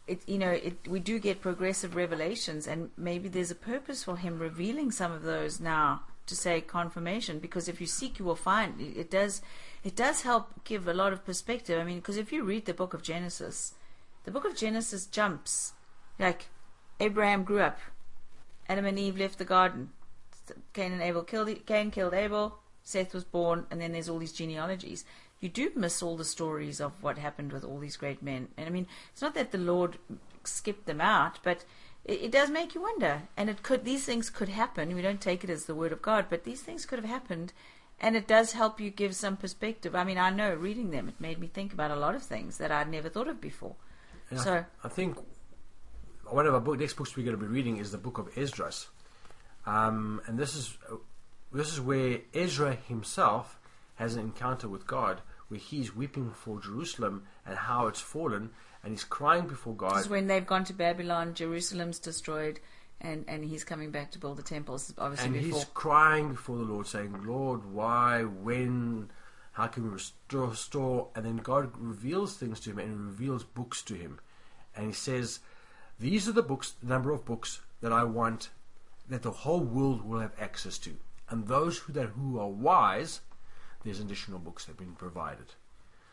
[0.06, 4.16] it, you know, it, we do get progressive revelations, and maybe there's a purpose for
[4.16, 7.38] Him revealing some of those now to say confirmation.
[7.38, 8.80] Because if you seek, you will find.
[8.80, 9.42] It, does,
[9.84, 11.78] it does help give a lot of perspective.
[11.78, 13.74] I mean, because if you read the Book of Genesis,
[14.24, 15.72] the Book of Genesis jumps
[16.18, 16.46] like
[17.00, 17.78] Abraham grew up,
[18.68, 19.90] Adam and Eve left the garden.
[20.72, 22.58] Cain and Abel killed Cain killed Abel.
[22.82, 25.04] Seth was born, and then there's all these genealogies.
[25.42, 28.48] You do miss all the stories of what happened with all these great men.
[28.56, 29.98] And I mean, it's not that the Lord
[30.44, 31.64] skipped them out, but
[32.04, 33.22] it, it does make you wonder.
[33.36, 34.94] And it could these things could happen.
[34.94, 37.52] We don't take it as the word of God, but these things could have happened,
[38.00, 39.96] and it does help you give some perspective.
[39.96, 42.58] I mean, I know reading them, it made me think about a lot of things
[42.58, 43.74] that I'd never thought of before.
[44.30, 45.18] And I, So- I think
[46.26, 48.30] one of our book, next books we're going to be reading is the book of
[48.38, 48.88] Esdras,
[49.66, 50.78] um, and this is
[51.52, 53.58] this is where Ezra himself
[53.96, 55.20] has an encounter with God,
[55.52, 58.48] where he's weeping for Jerusalem and how it's fallen,
[58.82, 59.96] and he's crying before God.
[59.96, 62.58] This is when they've gone to Babylon, Jerusalem's destroyed,
[63.02, 65.58] and, and he's coming back to build the temples, obviously, and before.
[65.58, 68.22] he's crying before the Lord, saying, "Lord, why?
[68.22, 69.10] When?
[69.52, 71.08] How can we restore?" restore?
[71.14, 74.20] And then God reveals things to him and reveals books to him,
[74.74, 75.40] and He says,
[76.00, 78.48] "These are the books, the number of books that I want
[79.06, 80.96] that the whole world will have access to,
[81.28, 83.20] and those who that who are wise,
[83.84, 85.54] there's additional books have been provided."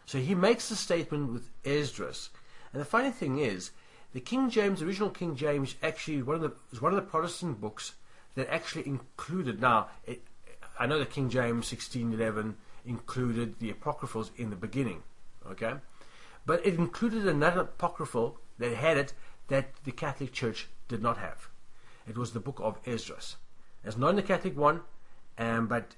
[0.05, 2.29] So he makes a statement with Esdras,
[2.73, 3.71] and the funny thing is,
[4.13, 7.61] the King James, original King James, actually one of the is one of the Protestant
[7.61, 7.93] books
[8.35, 9.61] that actually included.
[9.61, 10.23] Now, it,
[10.79, 15.03] I know the King James sixteen eleven included the apocryphals in the beginning,
[15.51, 15.75] okay,
[16.45, 19.13] but it included another apocryphal that had it
[19.49, 21.49] that the Catholic Church did not have.
[22.07, 23.35] It was the book of Esdras.
[23.83, 24.81] It's not in the Catholic one,
[25.37, 25.95] um, but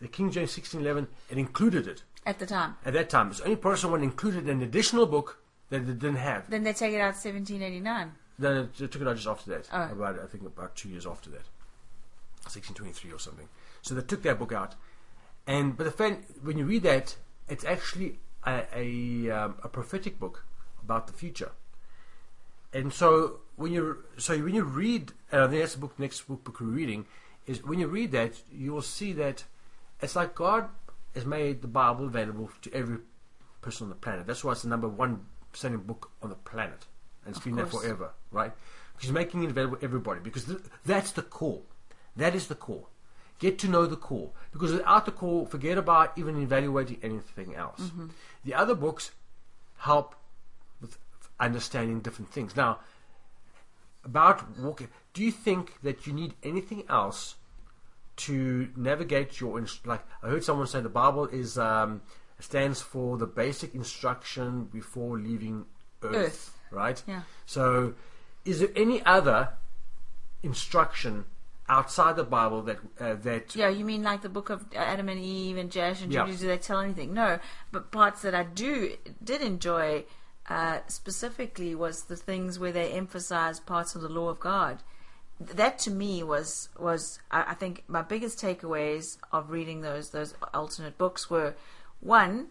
[0.00, 2.76] the King James sixteen eleven it included it at the time.
[2.84, 3.28] at that time.
[3.28, 6.50] It's the only Protestant one included an additional book that it didn't have.
[6.50, 8.12] Then they take it out 1789.
[8.38, 9.68] Then it, it took it out just after that.
[9.72, 9.92] Oh.
[9.92, 11.44] About I think about two years after that.
[12.44, 13.48] 1623 or something.
[13.82, 14.74] So they took that book out,
[15.46, 17.16] and but the fan, when you read that,
[17.48, 20.44] it's actually a a, um, a prophetic book
[20.82, 21.52] about the future.
[22.72, 26.22] And so when you so when you read, and I think that's the book next
[26.22, 27.06] book, book we're reading
[27.46, 29.44] is when you read that you will see that
[30.02, 30.68] it's like God
[31.14, 32.98] has made the Bible available to every
[33.60, 34.26] person on the planet.
[34.26, 36.86] That's why it's the number one selling book on the planet,
[37.24, 38.52] and it's Of been there forever, right?
[39.00, 41.62] He's making it available to everybody because th- that's the core.
[42.16, 42.86] That is the core.
[43.38, 47.80] Get to know the core because without the core, forget about even evaluating anything else.
[47.80, 48.08] Mm-hmm.
[48.44, 49.12] The other books
[49.78, 50.14] help
[50.80, 50.98] with
[51.38, 52.54] understanding different things.
[52.54, 52.80] Now,
[54.04, 57.36] about walking, do you think that you need anything else
[58.26, 60.04] to navigate your like?
[60.22, 62.02] I heard someone say the Bible is um,
[62.38, 65.66] stands for the basic instruction before leaving
[66.02, 66.56] Earth, Earth.
[66.70, 67.02] right?
[67.06, 67.22] Yeah.
[67.46, 67.94] So,
[68.44, 69.50] is there any other
[70.42, 71.24] instruction
[71.68, 75.20] outside the Bible that uh, that Yeah, you mean like the book of Adam and
[75.20, 76.20] Eve and Jash and Yeah.
[76.20, 76.38] Jubilee?
[76.38, 77.14] Do they tell anything?
[77.14, 77.38] No,
[77.72, 80.04] but parts that I do did enjoy
[80.48, 84.82] uh, specifically was the things where they emphasize parts of the law of God.
[85.40, 90.34] That to me was was I, I think my biggest takeaways of reading those those
[90.52, 91.54] alternate books were
[92.00, 92.48] one,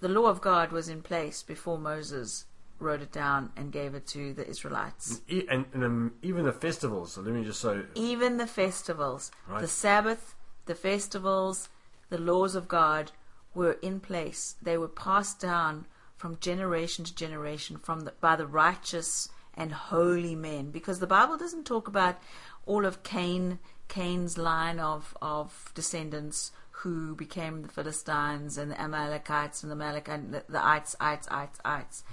[0.00, 2.44] the law of God was in place before Moses
[2.78, 5.20] wrote it down and gave it to the Israelites.
[5.28, 7.12] e- and, and um, even the festivals?
[7.14, 9.60] So let me just say, even the festivals, Right.
[9.60, 11.68] the Sabbath, the festivals,
[12.08, 13.10] the laws of God
[13.52, 14.54] were in place.
[14.62, 20.34] They were passed down from generation to generation from the, by the righteous and holy
[20.34, 20.70] men.
[20.70, 22.16] Because the Bible doesn't talk about
[22.64, 29.62] all of Cain, Cain's line of, of descendants who became the Philistines and the Amalekites
[29.62, 32.04] and the Amalekites, the, the ites, ites, ites, ites.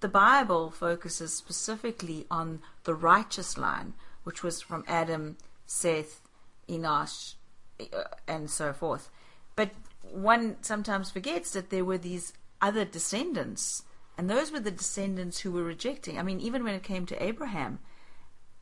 [0.00, 6.22] The Bible focuses specifically on the righteous line, which was from Adam, Seth,
[6.68, 7.34] Enosh,
[7.80, 9.10] uh, and so forth.
[9.54, 9.70] But
[10.02, 13.84] one sometimes forgets that there were these other descendants,
[14.20, 16.18] and those were the descendants who were rejecting.
[16.18, 17.78] I mean, even when it came to Abraham,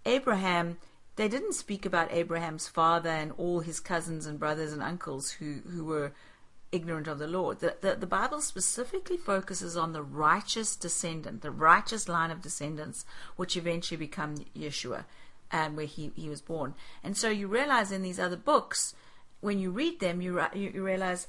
[0.06, 0.78] Abraham,
[1.16, 5.56] they didn't speak about Abraham's father and all his cousins and brothers and uncles who,
[5.68, 6.12] who were
[6.70, 7.58] ignorant of the Lord.
[7.58, 13.04] The, the, the Bible specifically focuses on the righteous descendant, the righteous line of descendants,
[13.34, 15.06] which eventually become Yeshua,
[15.50, 16.76] and where he, he was born.
[17.02, 18.94] And so you realize in these other books,
[19.40, 21.26] when you read them, you, you realize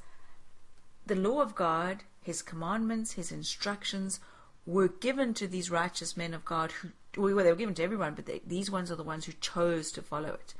[1.08, 4.20] the law of God, His commandments, His instructions
[4.64, 8.14] were given to these righteous men of God who, well, they were given to everyone,
[8.14, 10.54] but they, these ones are the ones who chose to follow it.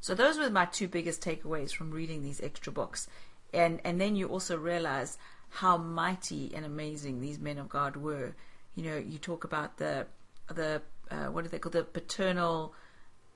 [0.00, 3.08] So those were my two biggest takeaways from reading these extra books.
[3.52, 8.36] And, and then you also realize how mighty and amazing these men of God were.
[8.76, 10.06] You know, you talk about the,
[10.54, 12.74] the uh, what do they call the paternal,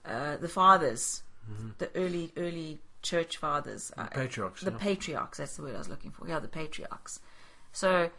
[0.05, 1.25] uh, the fathers,
[1.79, 3.91] the early, early church fathers.
[3.97, 4.77] Uh, patriarchs, The yeah.
[4.79, 6.29] patriarchs, that's the word I was looking for.
[6.29, 7.19] Yeah, the patriarchs.
[7.73, 8.11] So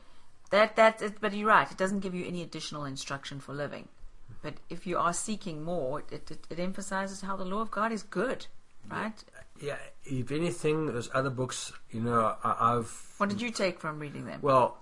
[0.50, 1.70] that that it, but you're right.
[1.72, 3.88] It doesn't give you any additional instruction for living.
[4.42, 7.92] But if you are seeking more, it, it, it emphasizes how the law of God
[7.92, 8.46] is good,
[8.90, 9.24] right?
[9.62, 11.72] yeah, if anything, there's other books.
[11.92, 14.40] You know, I, I've What did you take from reading them?
[14.42, 14.78] Well,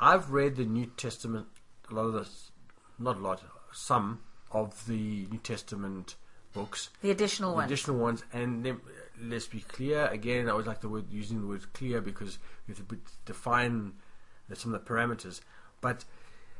[0.00, 1.46] I've read the New Testament,
[1.90, 2.50] a lot of this,
[2.98, 6.16] not a lot, some of the New Testament
[6.52, 7.64] books, the additional ones the one.
[7.66, 8.80] additional ones, and then,
[9.20, 10.06] let's be clear.
[10.06, 12.96] Again, I always like the word using the word clear because we have to
[13.26, 13.92] define
[14.52, 15.40] some of the parameters.
[15.80, 16.04] But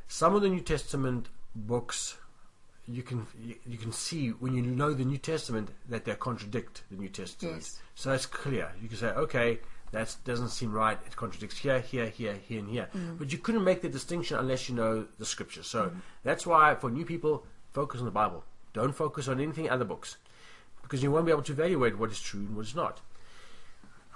[0.08, 2.16] some of the New Testament books,
[2.86, 6.82] you can you, you can see when you know the New Testament that they contradict
[6.90, 7.56] the New Testament.
[7.56, 7.80] Yes.
[7.94, 8.72] So it's clear.
[8.82, 9.60] You can say, okay,
[9.92, 10.98] that doesn't seem right.
[11.06, 12.88] It contradicts here, here, here, here, and here.
[12.94, 13.18] Mm.
[13.18, 15.62] But you couldn't make the distinction unless you know the scripture.
[15.62, 15.94] So mm.
[16.22, 18.44] that's why for new people, focus on the Bible.
[18.72, 20.16] Don't focus on anything other books,
[20.82, 23.00] because you won't be able to evaluate what is true and what is not.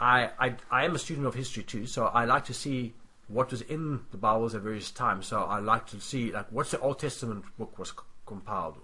[0.01, 2.93] I, I, I am a student of history too, so I like to see
[3.29, 5.27] what was in the Bibles at various times.
[5.27, 8.77] So I like to see like what's the Old Testament book was c- compiled.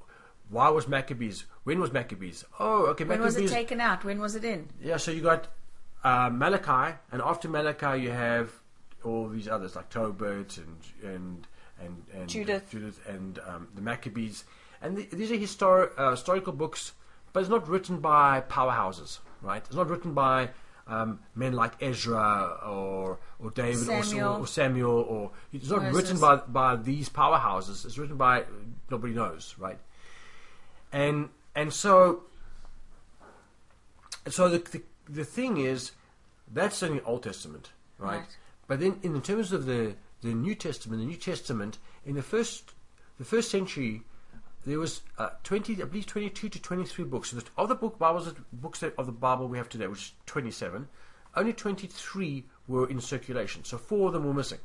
[0.50, 1.44] Why was Maccabees?
[1.64, 2.44] When was Maccabees?
[2.60, 4.04] Oh, okay, when was it taken out?
[4.04, 4.68] When was it in?
[4.82, 5.48] Yeah, so you got
[6.04, 8.52] uh, Malachi, and after Malachi you have
[9.02, 11.46] all these others like Tobit and and
[11.80, 12.70] and, and Judith.
[12.70, 14.44] Judith and um, the Maccabees,
[14.82, 16.92] and th- these are histori- uh, historical books,
[17.32, 19.62] but it's not written by powerhouses, right?
[19.64, 20.50] It's not written by
[20.86, 24.32] um, men like Ezra or or David or- Samuel.
[24.34, 25.94] Or, or Samuel, or it's not Moses.
[25.96, 27.84] written by by these powerhouses.
[27.84, 28.44] It's written by
[28.90, 29.78] nobody knows, right?
[30.92, 32.24] And and so
[34.28, 35.92] so the, the the thing is
[36.52, 38.18] that's in the Old Testament, right?
[38.18, 38.36] Right.
[38.66, 42.72] But then in terms of the the New Testament, the New Testament in the first
[43.18, 44.02] the first century,
[44.66, 47.30] there was uh, 20, I believe 22 to 23 books.
[47.30, 50.12] So the, of the book Bibles, books of the Bible we have today, which is
[50.26, 50.88] 27,
[51.36, 53.64] only 23 were in circulation.
[53.64, 54.58] So four of them were missing.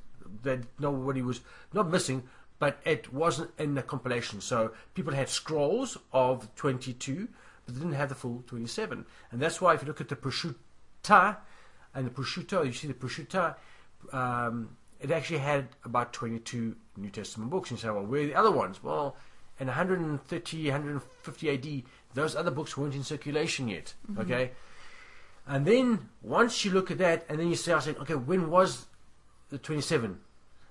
[0.44, 1.42] That nobody was
[1.74, 2.24] not missing,
[2.60, 4.42] but it wasn't in the compilation.
[4.42, 7.28] So people had scrolls of 22,
[7.66, 9.06] but they didn't have the full 27.
[9.32, 11.38] And that's why if you look at the Peshitta
[11.94, 13.56] and the Peshitto, you see the Peshitta,
[14.14, 17.72] um, it actually had about 22 New Testament books.
[17.72, 18.84] And you say, well, where are the other ones?
[18.84, 19.16] Well,
[19.60, 23.94] in 130, 150 AD, those other books weren't in circulation yet.
[24.18, 24.52] Okay?
[25.48, 28.50] And then once you look at that, and then you say, I said, okay, when
[28.50, 28.86] was
[29.50, 30.20] the 27?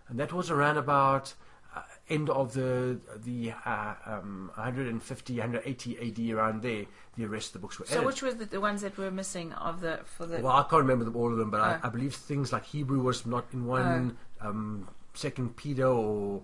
[0.08, 1.34] And that was around about
[1.76, 5.98] uh, end of the the uh, um, 150, 180
[6.30, 6.86] AD, around there.
[7.18, 8.06] The rest of the books were So added.
[8.06, 10.38] which was the, the ones that were missing of the for the?
[10.40, 11.64] Well, I can't remember them, all of them, but Oh.
[11.64, 14.48] I, I believe things like Hebrew was not in one, Oh.
[14.48, 16.42] um, Second Peter or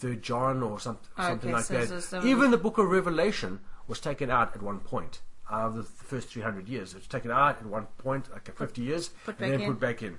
[0.00, 2.02] Third John or some, something okay, like so- that.
[2.02, 5.20] so Even the Book of Revelation was taken out at one point.
[5.50, 8.82] Out of the first 300 years, it was taken out at one point, like 50
[8.82, 9.70] years, put and then in.
[9.72, 10.18] put back in.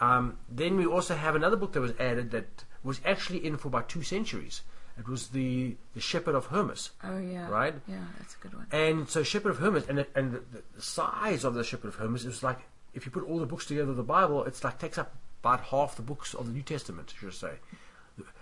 [0.00, 3.68] Um, then we also have another book that was added that was actually in for
[3.68, 4.62] about two centuries.
[4.98, 6.90] It was the the Shepherd of Hermas.
[7.02, 7.74] oh yeah, Right?
[7.86, 8.66] Yeah, that's a good one.
[8.72, 10.42] And so Shepherd of Hermas, and, it, and the,
[10.74, 12.58] the size of the Shepherd of Hermas is like,
[12.94, 15.60] if you put all the books together of the Bible, it's like takes up about
[15.60, 17.52] half the books of the New Testament, should I say.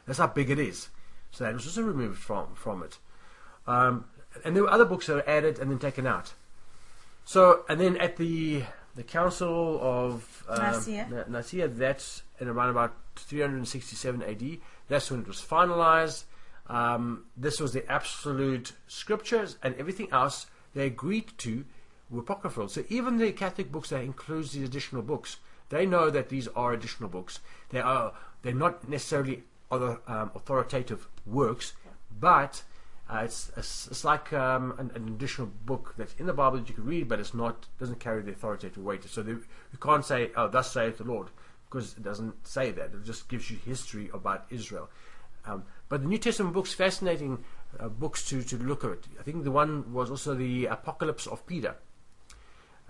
[0.06, 0.88] That's how big it is.
[1.30, 2.98] So that was also removed from, from it.
[3.66, 4.06] Um,
[4.44, 6.35] and there were other books that were added and then taken out.
[7.24, 11.08] So, and then at the the Council of um, Nicaea.
[11.11, 14.58] Ni- Nicaea, that's in around about 367 AD.
[14.88, 16.24] That's when it was finalized.
[16.66, 21.64] Um, this was the absolute scriptures, and everything else they agreed to
[22.11, 22.68] were apocryphal.
[22.68, 25.38] So even the Catholic books that includes these additional books,
[25.70, 27.40] they know that these are additional books.
[27.70, 31.72] They are they're not necessarily other um, authoritative works,
[32.20, 32.62] but
[33.11, 36.68] uh, it's, it's it's like um, an, an additional book that's in the Bible that
[36.68, 39.02] you can read, but it's not doesn't carry the authoritative weight.
[39.04, 39.42] So you
[39.80, 41.28] can't say, "Oh, thus saith the Lord,"
[41.68, 42.94] because it doesn't say that.
[42.94, 44.88] It just gives you history about Israel.
[45.44, 47.44] Um, but the New Testament books, fascinating
[47.80, 48.98] uh, books to, to look at.
[49.18, 51.74] I think the one was also the Apocalypse of Peter.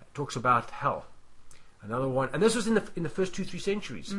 [0.00, 1.06] It talks about hell.
[1.82, 4.12] Another one, and this was in the in the first two three centuries.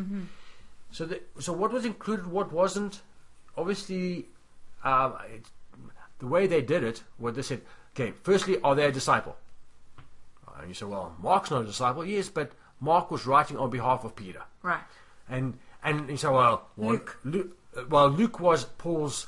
[0.94, 3.02] So the, so what was included, what wasn't?
[3.58, 4.28] Obviously,
[4.84, 5.48] um, it,
[6.20, 7.62] the way they did it, what they said.
[7.96, 9.36] Okay, firstly, are they a disciple?
[10.60, 12.06] And you say, well, Mark's not a disciple.
[12.06, 14.44] Yes, but Mark was writing on behalf of Peter.
[14.62, 14.84] Right.
[15.28, 17.20] And and you say, well, well Luke.
[17.24, 19.28] Luke, uh, well, Luke was Paul's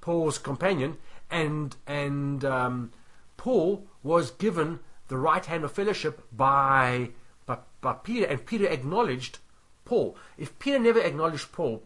[0.00, 0.96] Paul's companion,
[1.30, 2.90] and and um,
[3.36, 7.10] Paul was given the right hand of fellowship by,
[7.44, 9.40] by by Peter, and Peter acknowledged
[9.84, 10.16] Paul.
[10.38, 11.82] If Peter never acknowledged Paul,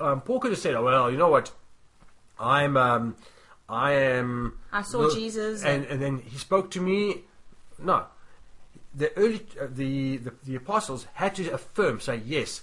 [0.00, 1.52] um, Paul could have said, oh, well, you know what,
[2.38, 3.16] I'm um,
[3.68, 4.58] I am.
[4.72, 7.22] I saw Jesus and, and then he spoke to me.
[7.78, 8.06] No,
[8.94, 12.62] the early uh, the, the the apostles had to affirm, say yes.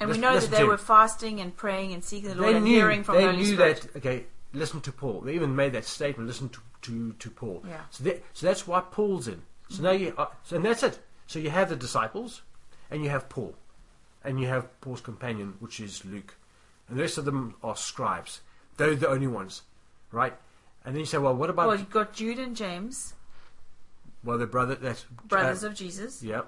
[0.00, 2.64] And we know that they were fasting and praying and seeking the Lord They and
[2.64, 3.80] knew hearing from they the Holy knew Spirit.
[3.80, 3.96] that.
[3.96, 5.22] Okay, listen to Paul.
[5.22, 6.28] They even made that statement.
[6.28, 7.64] Listen to to, to Paul.
[7.66, 7.80] Yeah.
[7.90, 9.42] So that, so that's why Paul's in.
[9.68, 11.00] So now you are, so and that's it.
[11.26, 12.42] So you have the disciples,
[12.90, 13.54] and you have Paul,
[14.28, 16.36] and you have Paul's companion, which is Luke,
[16.86, 18.42] and the rest of them are scribes.
[18.76, 19.62] They're the only ones,
[20.12, 20.34] right?
[20.84, 23.14] And then you say, well, what about Well, you've got Jude and James,
[24.22, 26.42] well the brother that's brothers uh, of Jesus, yeah.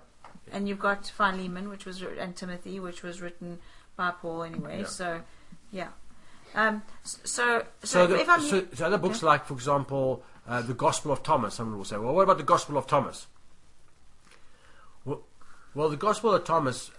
[0.52, 3.58] and you've got Philemon, which was and Timothy, which was written
[3.96, 4.84] by Paul anyway.
[4.84, 5.22] So,
[5.72, 5.88] yeah.
[6.54, 10.60] Um, so, so, So, the, if I'm so, so other books like, for example, uh,
[10.60, 11.54] the Gospel of Thomas.
[11.54, 13.26] Someone will say, "Well, what about the Gospel of Thomas?"
[15.06, 15.22] Well,
[15.74, 16.90] well, the Gospel of Thomas.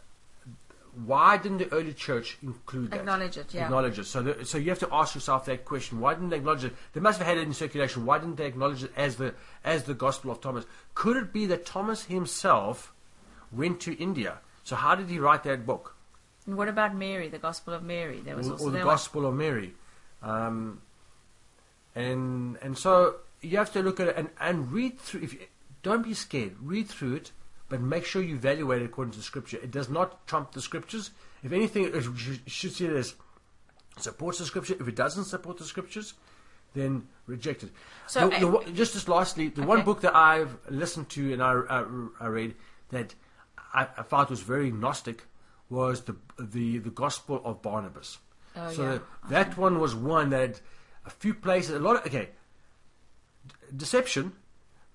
[1.05, 2.99] Why didn't the early church include that?
[3.01, 3.65] Acknowledge it, yeah.
[3.65, 4.05] Acknowledge it.
[4.05, 6.75] So, the, so you have to ask yourself that question: Why didn't they acknowledge it?
[6.93, 8.05] They must have had it in circulation.
[8.05, 10.65] Why didn't they acknowledge it as the as the Gospel of Thomas?
[10.93, 12.93] Could it be that Thomas himself
[13.51, 14.39] went to India?
[14.63, 15.95] So, how did he write that book?
[16.45, 18.19] and what about Mary, the Gospel of Mary?
[18.19, 18.79] There was or, also or the.
[18.79, 19.73] Gospel of Mary.
[20.21, 20.81] Um,
[21.95, 25.21] and and so you have to look at it and, and read through.
[25.21, 25.39] If you,
[25.83, 27.31] don't be scared, read through it,
[27.71, 29.57] but make sure you evaluate it according to the Scripture.
[29.63, 31.11] It does not trump the Scriptures.
[31.41, 33.15] If anything, it should- you should see it as
[33.97, 34.75] supports the Scripture.
[34.79, 36.13] If it doesn't support the Scriptures,
[36.73, 37.71] then reject it.
[38.07, 41.31] So, The- the uh, one- just as lastly, the one book that I've listened to
[41.33, 41.85] and I, I,
[42.19, 42.55] I read
[42.89, 43.15] that
[43.73, 45.23] I, I found was very Gnostic
[45.69, 48.17] was the the the Gospel of Barnabas.
[48.57, 48.89] Oh, so yeah.
[48.91, 50.59] that, that one was one that had
[51.05, 52.31] a few places, a lot of okay.
[53.47, 54.33] d- Deception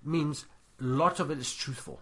[0.04, 0.44] means
[0.78, 1.98] a lot of it is truthful,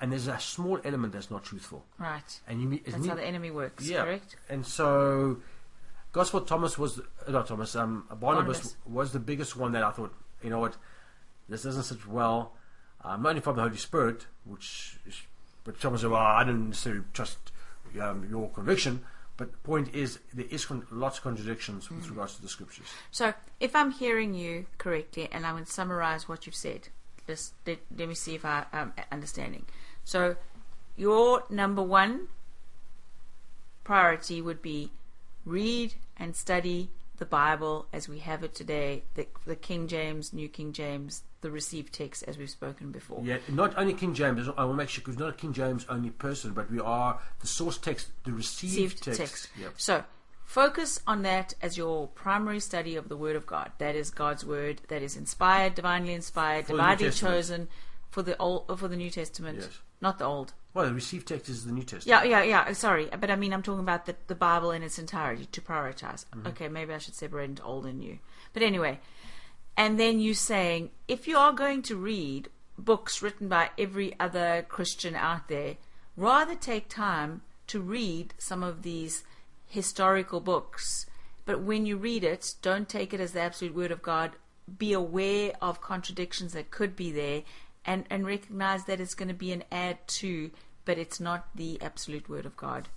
[0.00, 2.40] and there's a small element that's not truthful, Right.
[2.46, 2.84] and you need.
[2.86, 4.36] That's how the enemy works, yeah, correct?
[4.48, 5.38] and so
[6.12, 7.74] Gospel Thomas was uh, not Thomas.
[7.76, 8.76] Um, Barnabas, Barnabas.
[8.86, 10.14] was the biggest one that I thought.
[10.42, 10.76] You know what?
[11.48, 12.52] This doesn't sit well.
[13.04, 15.20] Um, not only from the Holy Spirit, which, is,
[15.64, 17.38] but someone said, "Well, I don't necessarily trust
[18.00, 19.04] um, your conviction."
[19.36, 22.86] But the point is, there is con- lots of contradictions with regards to the scriptures.
[23.12, 26.88] So, if I'm hearing you correctly, and I'm going to summarize what you've said,
[27.28, 29.64] just let, let me see if I am understanding.
[30.08, 30.36] So,
[30.96, 32.28] your number one
[33.84, 34.90] priority would be
[35.44, 36.88] read and study
[37.18, 41.50] the Bible as we have it today, the, the King James, New King James, the
[41.50, 43.20] received text, as we've spoken before.
[43.22, 44.48] Yeah, not only King James.
[44.48, 47.46] I to make sure because not a King James only person, but we are the
[47.46, 49.50] source text, the received, received text.
[49.60, 49.74] Yep.
[49.76, 50.04] So
[50.42, 53.72] focus on that as your primary study of the Word of God.
[53.76, 54.80] That is God's Word.
[54.88, 57.68] That is inspired, divinely inspired, For divinely chosen
[58.08, 59.68] for the old, for the New Testament, Yes.
[60.00, 60.54] Not the Old.
[60.74, 62.06] Well, the received text is the New Testament.
[62.06, 62.72] Yeah, yeah, yeah.
[62.72, 66.24] Sorry, but I mean, I'm talking about the, the Bible in its entirety to prioritize.
[66.26, 66.46] Mm-hmm.
[66.48, 68.18] Okay, maybe I should separate into old and new.
[68.52, 69.00] But anyway,
[69.76, 74.64] and then you saying if you are going to read books written by every other
[74.68, 75.76] Christian out there,
[76.16, 79.24] rather take time to read some of these
[79.66, 81.06] historical books.
[81.44, 84.32] But when you read it, don't take it as the absolute word of God.
[84.78, 87.42] Be aware of contradictions that could be there
[87.88, 90.50] and, and recognize that it's going to be an add to,
[90.84, 92.88] but it's not the absolute word of God,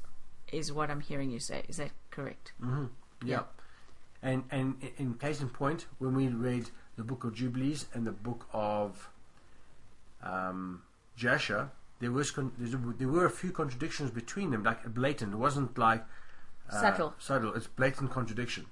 [0.51, 1.63] is what I'm hearing you say.
[1.69, 2.51] Is that correct?
[2.59, 2.85] hmm
[3.23, 3.43] Yeah.
[4.21, 8.11] And and in case in point, when we read the book of Jubilees and the
[8.11, 9.09] book of
[10.21, 10.83] um,
[11.15, 11.69] Jasher,
[11.99, 15.33] there was con- there's a- there were a few contradictions between them, like blatant.
[15.33, 16.03] It wasn't like
[16.69, 17.13] uh, Subtle.
[17.17, 17.53] Subtle.
[17.55, 18.65] It's blatant contradiction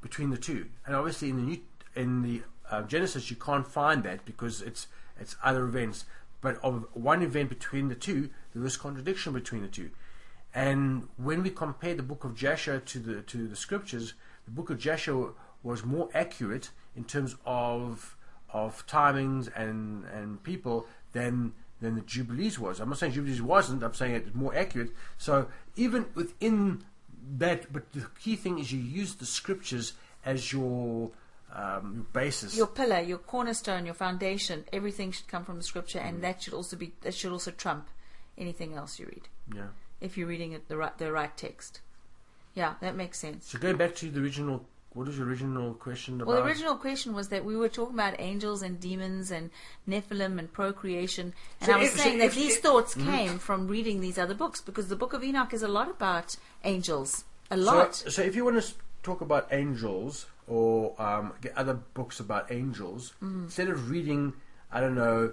[0.00, 0.66] between the two.
[0.86, 1.60] And obviously, in the new
[1.96, 4.86] in the uh, Genesis, you can't find that because it's
[5.20, 6.04] it's other events.
[6.40, 9.90] But of one event between the two, there was contradiction between the two.
[10.54, 14.14] And when we compare the book of Jasher to the to the scriptures,
[14.44, 15.28] the book of Jasher
[15.62, 18.16] was more accurate in terms of
[18.50, 22.80] of timings and and people than than the Jubilees was.
[22.80, 23.82] I'm not saying Jubilees wasn't.
[23.82, 24.90] I'm saying it's more accurate.
[25.16, 26.84] So even within
[27.36, 29.92] that, but the key thing is you use the scriptures
[30.24, 31.10] as your
[31.54, 32.56] um, your basis.
[32.56, 36.08] Your pillar, your cornerstone, your foundation, everything should come from the scripture, Mm.
[36.08, 37.88] and that should also be that should also trump
[38.36, 39.28] anything else you read.
[39.54, 39.68] yeah.
[40.00, 41.80] If you're reading it the right the right text.
[42.54, 43.46] Yeah, that makes sense.
[43.48, 46.26] So going back to the original, what was your original question about?
[46.28, 49.50] Well, the original question was that we were talking about angels and demons and
[49.88, 52.94] Nephilim and procreation, and So I was if- so saying if- that these if- thoughts
[52.94, 53.04] Mhm.
[53.06, 56.36] came from reading these other books because the Book of Enoch is a lot about
[56.64, 57.94] angels, a So- lot.
[57.94, 63.12] So, if you want to talk about angels or um, get other books about angels,
[63.22, 63.44] Mm-hmm.
[63.44, 64.32] instead of reading,
[64.72, 65.32] I don't know,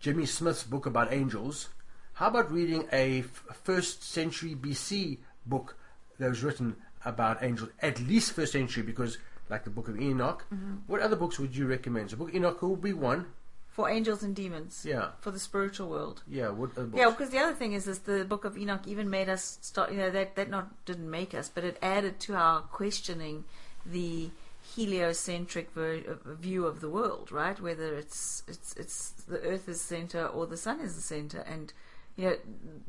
[0.00, 1.68] Jimmy Smith's book about angels,
[2.14, 5.76] how about reading a f- first century BC book
[6.18, 10.44] that was written about angels, at least first century, because like the Book of Enoch.
[10.52, 10.74] Mm-hmm.
[10.88, 12.10] What other books would you recommend?
[12.10, 13.26] So, Book of Enoch would be one.
[13.68, 16.22] for angels and demons, Yeah, for the spiritual world.
[16.26, 16.48] yeah.
[16.48, 16.70] What?
[16.94, 19.92] Yeah, because the other thing is, is the Book of Enoch even made us start.
[19.92, 23.44] You know, that that not didn't make us, but it added to our questioning
[23.84, 24.30] the
[24.74, 27.58] heliocentric ver- uh, view of the world, right?
[27.60, 31.72] Whether it's it's it's the Earth is center or the Sun is the center, and
[32.16, 32.36] you know,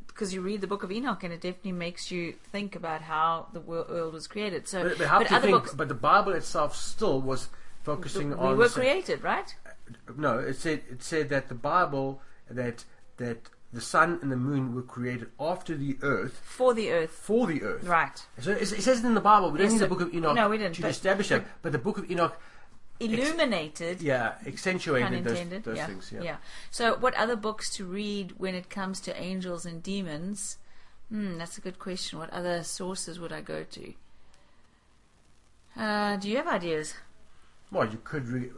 [0.07, 3.47] because you read the Book of Enoch, and it definitely makes you think about how
[3.53, 4.67] the wor- world was created.
[4.67, 5.57] So, but, but how do you other think?
[5.63, 7.49] books, But the Bible itself still was
[7.83, 8.57] focusing we on.
[8.57, 9.53] were the created, right?
[10.17, 12.83] no, it said it said that the Bible that
[13.17, 17.47] that the sun and the moon were created after the earth For the Earth, for
[17.47, 17.83] the earth.
[17.83, 18.25] right?
[18.39, 19.51] So it, it says it in the Bible.
[19.51, 21.45] We don't need the Book of Enoch no, we didn't, to but- establish that.
[21.61, 22.39] But the Book of Enoch,
[22.99, 24.01] Illuminated.
[24.01, 25.85] yeah, accentuated those, those yeah.
[25.85, 26.13] things.
[26.19, 26.37] Yeah.
[26.71, 30.57] So, what other books to read when it comes to angels and demons?
[31.09, 32.17] Hmm, that's a good question.
[32.19, 33.93] What other sources would I go to?
[35.75, 36.95] Uh, do you have ideas?
[37.71, 38.51] Well, you could read.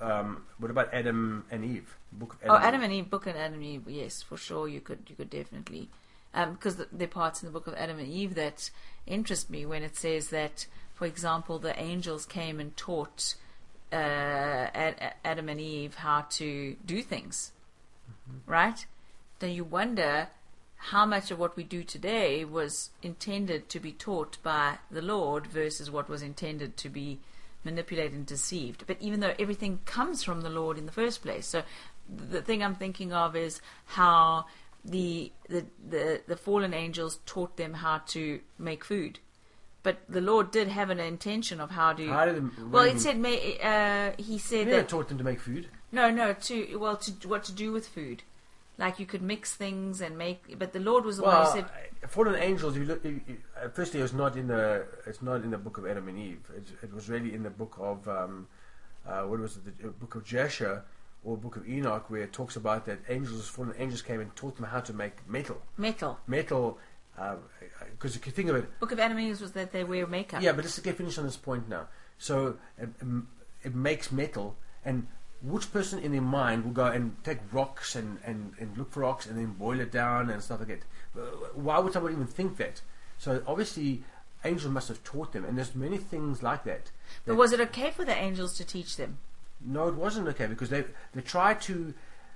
[0.00, 1.96] Um, what about Adam and Eve?
[2.18, 3.82] Book of oh, Adam and Eve, book of Adam and Eve.
[3.86, 4.66] Yes, for sure.
[4.68, 5.90] You could, you could definitely,
[6.32, 8.70] because the there are parts in the book of Adam and Eve that
[9.06, 13.34] interest me when it says that, for example, the angels came and taught
[13.92, 17.52] uh, Ad- Adam and Eve how to do things,
[18.46, 18.86] right?
[19.38, 20.28] Then you wonder
[20.76, 25.46] how much of what we do today was intended to be taught by the Lord
[25.46, 27.18] versus what was intended to be
[27.64, 28.84] manipulated and deceived.
[28.86, 31.62] But even though everything comes from the Lord in the first place, so
[32.08, 34.46] the thing I'm thinking of is how
[34.84, 39.18] the the the, the fallen angels taught them how to make food.
[39.82, 42.08] But the Lord did have an intention of how to.
[42.08, 45.68] How did well, it said uh, he said that taught them to make food.
[45.92, 48.22] no, no, to well, to what to do with food.
[48.78, 50.58] like you could mix things and make.
[50.58, 51.70] But the Lord was the Well, one who said,
[52.02, 52.76] uh, fallen angels.
[52.76, 55.58] If you look, if, if, uh, firstly, it's not in the it's not in the
[55.58, 56.42] book of Adam and Eve.
[56.56, 58.48] It, it was really in the book of um,
[59.06, 59.80] uh, what was it?
[59.80, 60.84] The book of Jasher
[61.26, 64.56] or book of Enoch, where it talks about that angels, fallen angels, came and taught
[64.56, 65.60] them how to make metal.
[65.76, 66.18] metal.
[66.26, 66.78] Metal,
[67.18, 67.38] um,
[67.90, 68.78] because if you can think of it.
[68.78, 70.40] Book of Adam and was that they wear makeup.
[70.40, 71.88] Yeah, but let's get finished on this point now.
[72.18, 72.88] So it,
[73.64, 75.08] it makes metal, and
[75.42, 79.00] which person in their mind will go and take rocks and, and, and look for
[79.00, 80.82] rocks and then boil it down and stuff like that?
[81.54, 82.82] Why would someone even think that?
[83.18, 84.04] So obviously,
[84.44, 86.92] angels must have taught them, and there's many things like that.
[87.24, 89.18] But was it okay for the angels to teach them?
[89.60, 90.84] No, it wasn't okay because they
[91.14, 91.94] they tried to.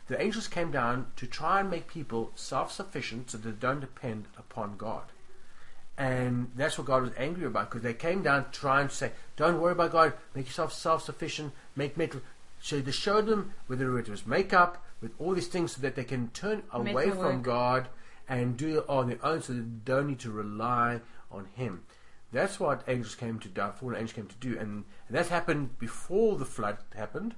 [0.09, 4.77] The angels came down to try and make people self-sufficient so they don't depend upon
[4.77, 5.05] God.
[5.97, 9.61] And that's what God was angry about because they came down trying to say, don't
[9.61, 12.23] worry about God, make yourself self-sufficient, make metal.
[12.61, 16.05] So they showed them whether it was makeup, with all these things so that they
[16.05, 17.43] can turn away from work.
[17.43, 17.89] God
[18.29, 21.01] and do it on their own so they don't need to rely
[21.31, 21.83] on Him.
[22.33, 24.59] That's what angels came to do, fallen angels came to do.
[24.59, 27.35] And, and that happened before the flood happened.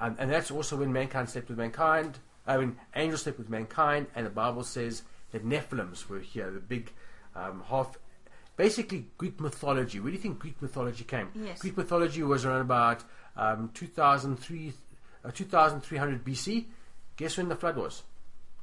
[0.00, 2.18] Um, and that's also when mankind slept with mankind.
[2.46, 6.60] I mean, angels slept with mankind, and the Bible says that Nephilims were here, the
[6.60, 6.90] big
[7.36, 7.96] um, half.
[8.56, 10.00] Basically, Greek mythology.
[10.00, 11.28] Where do you think Greek mythology came?
[11.34, 11.60] Yes.
[11.60, 13.04] Greek mythology was around about
[13.36, 14.72] um, 2003,
[15.24, 16.64] uh, 2300 BC.
[17.16, 18.02] Guess when the flood was?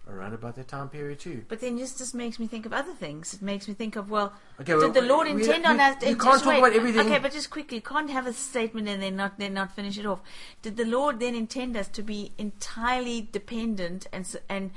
[0.09, 1.45] Around about that time period too.
[1.47, 3.33] But then this just makes me think of other things.
[3.35, 5.79] It makes me think of well, Okay, well, did the Lord we- intend we- on
[5.79, 6.01] us?
[6.03, 6.57] you can't talk wait.
[6.57, 7.05] about everything.
[7.05, 9.97] Okay, but just quickly, you can't have a statement and then not then not finish
[9.99, 10.19] it off.
[10.63, 14.71] Did the Lord then intend us to be entirely dependent and and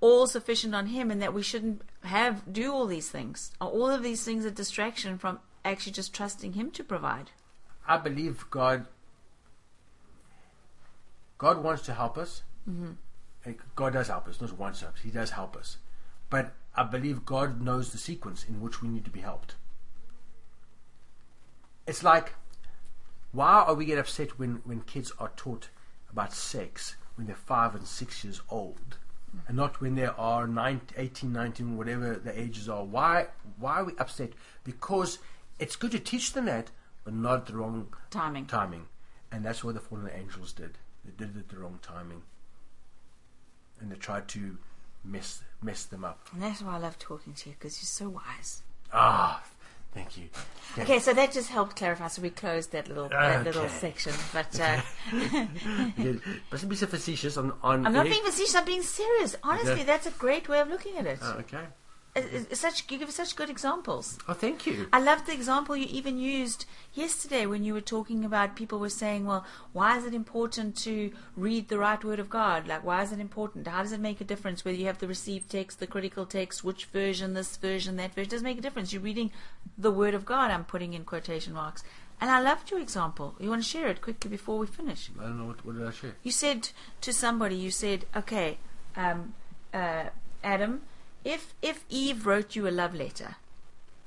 [0.00, 3.52] all sufficient on Him, and that we shouldn't have do all these things?
[3.60, 7.30] Are all of these things a distraction from actually just trusting Him to provide?
[7.86, 8.86] I believe God.
[11.38, 12.42] God wants to help us.
[12.68, 12.92] Mm-hmm.
[13.74, 14.40] God does help us.
[14.40, 14.94] Not wants to us.
[15.02, 15.78] He does help us.
[16.30, 19.56] But I believe God knows the sequence in which we need to be helped.
[21.86, 22.34] It's like,
[23.32, 25.68] why are we get upset when, when kids are taught
[26.10, 28.98] about sex when they're five and six years old,
[29.48, 32.84] and not when they are 19, 18, 19, whatever the ages are?
[32.84, 33.26] Why
[33.58, 34.32] why are we upset?
[34.64, 35.18] Because
[35.58, 36.70] it's good to teach them that,
[37.04, 38.46] but not the wrong Timing.
[38.46, 38.86] timing.
[39.30, 40.78] And that's what the fallen angels did.
[41.04, 42.22] They did it at the wrong timing.
[43.82, 44.56] And they tried to
[45.04, 46.28] mess mess them up.
[46.32, 48.62] And that's why I love talking to you because you're so wise.
[48.92, 49.42] Ah,
[49.92, 50.28] thank you.
[50.76, 50.84] Yeah.
[50.84, 52.06] Okay, so that just helped clarify.
[52.08, 54.12] So we closed that little that little section.
[54.32, 54.80] But uh,
[56.50, 57.52] Mustn't be so facetious on.
[57.62, 58.54] on I'm not being facetious.
[58.54, 59.34] I'm being serious.
[59.42, 59.82] Honestly, Okay.
[59.84, 61.18] that's a great way of looking at it.
[61.22, 61.64] Oh, okay.
[62.14, 64.18] It's such you give such good examples.
[64.28, 64.86] Oh, thank you.
[64.92, 68.90] I love the example you even used yesterday when you were talking about people were
[68.90, 72.68] saying, well, why is it important to read the right word of God?
[72.68, 73.66] Like, why is it important?
[73.66, 76.62] How does it make a difference whether you have the received text, the critical text,
[76.62, 78.28] which version, this version, that version?
[78.28, 78.92] It doesn't make a difference.
[78.92, 79.32] You're reading
[79.78, 81.82] the word of God, I'm putting in quotation marks.
[82.20, 83.34] And I loved your example.
[83.40, 85.10] You want to share it quickly before we finish?
[85.18, 86.14] I don't know what, what did I share.
[86.22, 86.68] You said
[87.00, 88.58] to somebody, you said, okay,
[88.96, 89.32] um,
[89.72, 90.04] uh,
[90.44, 90.82] Adam,
[91.24, 93.36] if if Eve wrote you a love letter,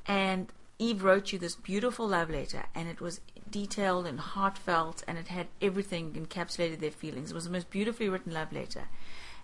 [0.08, 5.18] and Eve wrote you this beautiful love letter, and it was detailed and heartfelt, and
[5.18, 7.32] it had everything encapsulated their feelings.
[7.32, 8.88] It was the most beautifully written love letter.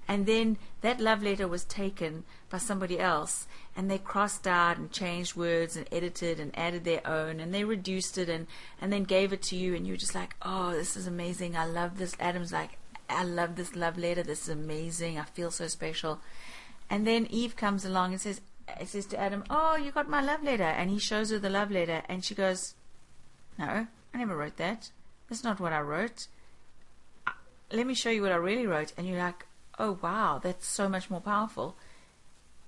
[0.08, 4.92] And then that love letter was taken by somebody else, and they crossed out and
[4.92, 8.48] changed words and edited and added their own, and they reduced it and,
[8.82, 11.56] and then gave it to you, and you were just like, oh, this is amazing.
[11.56, 12.16] I love this.
[12.20, 14.24] Adam's like, I love this love letter.
[14.24, 15.20] This is amazing.
[15.20, 16.20] I feel so special.
[16.92, 18.42] And then Eve comes along and says,
[18.80, 20.64] it says to Adam, oh, you got my love letter.
[20.64, 22.76] And he shows her the love letter, and she goes,
[23.58, 24.92] no, I never wrote that.
[25.30, 26.28] That's not what I wrote.
[27.26, 27.32] Uh,
[27.72, 28.92] Let me show you what I really wrote.
[28.98, 29.46] And you're like,
[29.80, 31.78] oh, wow, that's so much more powerful.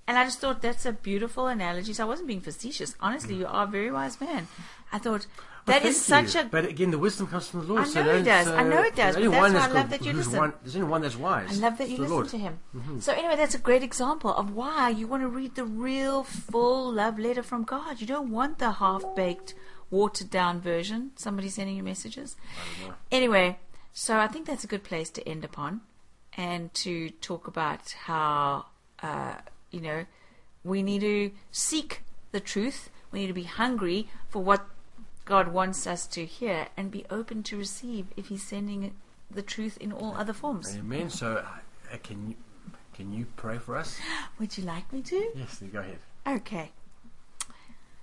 [0.06, 1.92] And I just thought that's a beautiful analogy.
[1.92, 2.94] So I wasn't being facetious.
[3.00, 4.48] Honestly, you are a very wise man.
[4.90, 5.26] I thought
[5.66, 6.42] Well, that is such you.
[6.42, 6.44] a.
[6.44, 7.82] But again, the wisdom comes from the Lord.
[7.82, 8.54] I so know it that's, does.
[8.54, 10.38] I know it does, but that's why I love that you listen.
[10.38, 11.58] One, there's only one that's wise.
[11.58, 12.28] I love that you listen Lord.
[12.28, 12.60] to him.
[13.00, 16.92] So anyway, that's a great example of why you want to read the real, full
[16.92, 18.00] love letter from God.
[18.00, 19.54] You don't want the half-baked,
[19.90, 21.12] watered-down version.
[21.16, 22.36] Somebody sending you messages.
[23.10, 23.58] Anyway,
[23.92, 25.80] so I think that's a good place to end upon,
[26.36, 28.66] and to talk about how
[29.02, 29.36] uh,
[29.70, 30.04] you know
[30.62, 32.02] we need to seek
[32.32, 32.90] the truth.
[33.12, 34.66] We need to be hungry for what
[35.24, 38.94] God wants us to hear, and be open to receive if He's sending
[39.30, 40.76] the truth in all other forms.
[40.76, 41.10] Amen.
[41.10, 41.44] So,
[41.92, 42.34] uh, can you
[42.94, 43.98] can you pray for us?
[44.38, 45.30] Would you like me to?
[45.34, 45.62] Yes.
[45.72, 45.98] Go ahead.
[46.26, 46.70] Okay.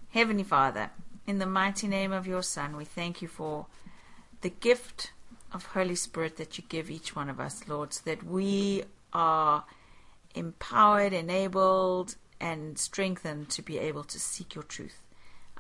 [0.10, 0.92] Heavenly Father,
[1.26, 3.68] in the mighty name of your Son, we thank you for
[4.42, 5.14] the gift
[5.54, 9.64] of Holy Spirit that you give each one of us, Lord, so that we are
[10.36, 15.01] empowered, enabled, and strengthened to be able to seek your truth.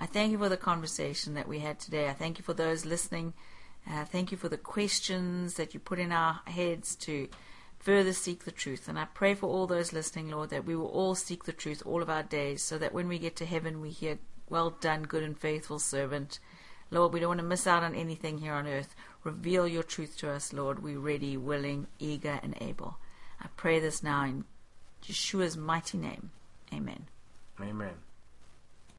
[0.01, 2.09] I thank you for the conversation that we had today.
[2.09, 3.33] I thank you for those listening.
[3.87, 7.27] Uh, thank you for the questions that you put in our heads to
[7.77, 8.87] further seek the truth.
[8.87, 11.83] And I pray for all those listening, Lord, that we will all seek the truth
[11.85, 14.17] all of our days so that when we get to heaven, we hear,
[14.49, 16.39] Well done, good and faithful servant.
[16.89, 18.95] Lord, we don't want to miss out on anything here on earth.
[19.23, 20.81] Reveal your truth to us, Lord.
[20.81, 22.97] We're ready, willing, eager, and able.
[23.39, 24.45] I pray this now in
[25.03, 26.31] Yeshua's mighty name.
[26.73, 27.05] Amen.
[27.61, 27.93] Amen.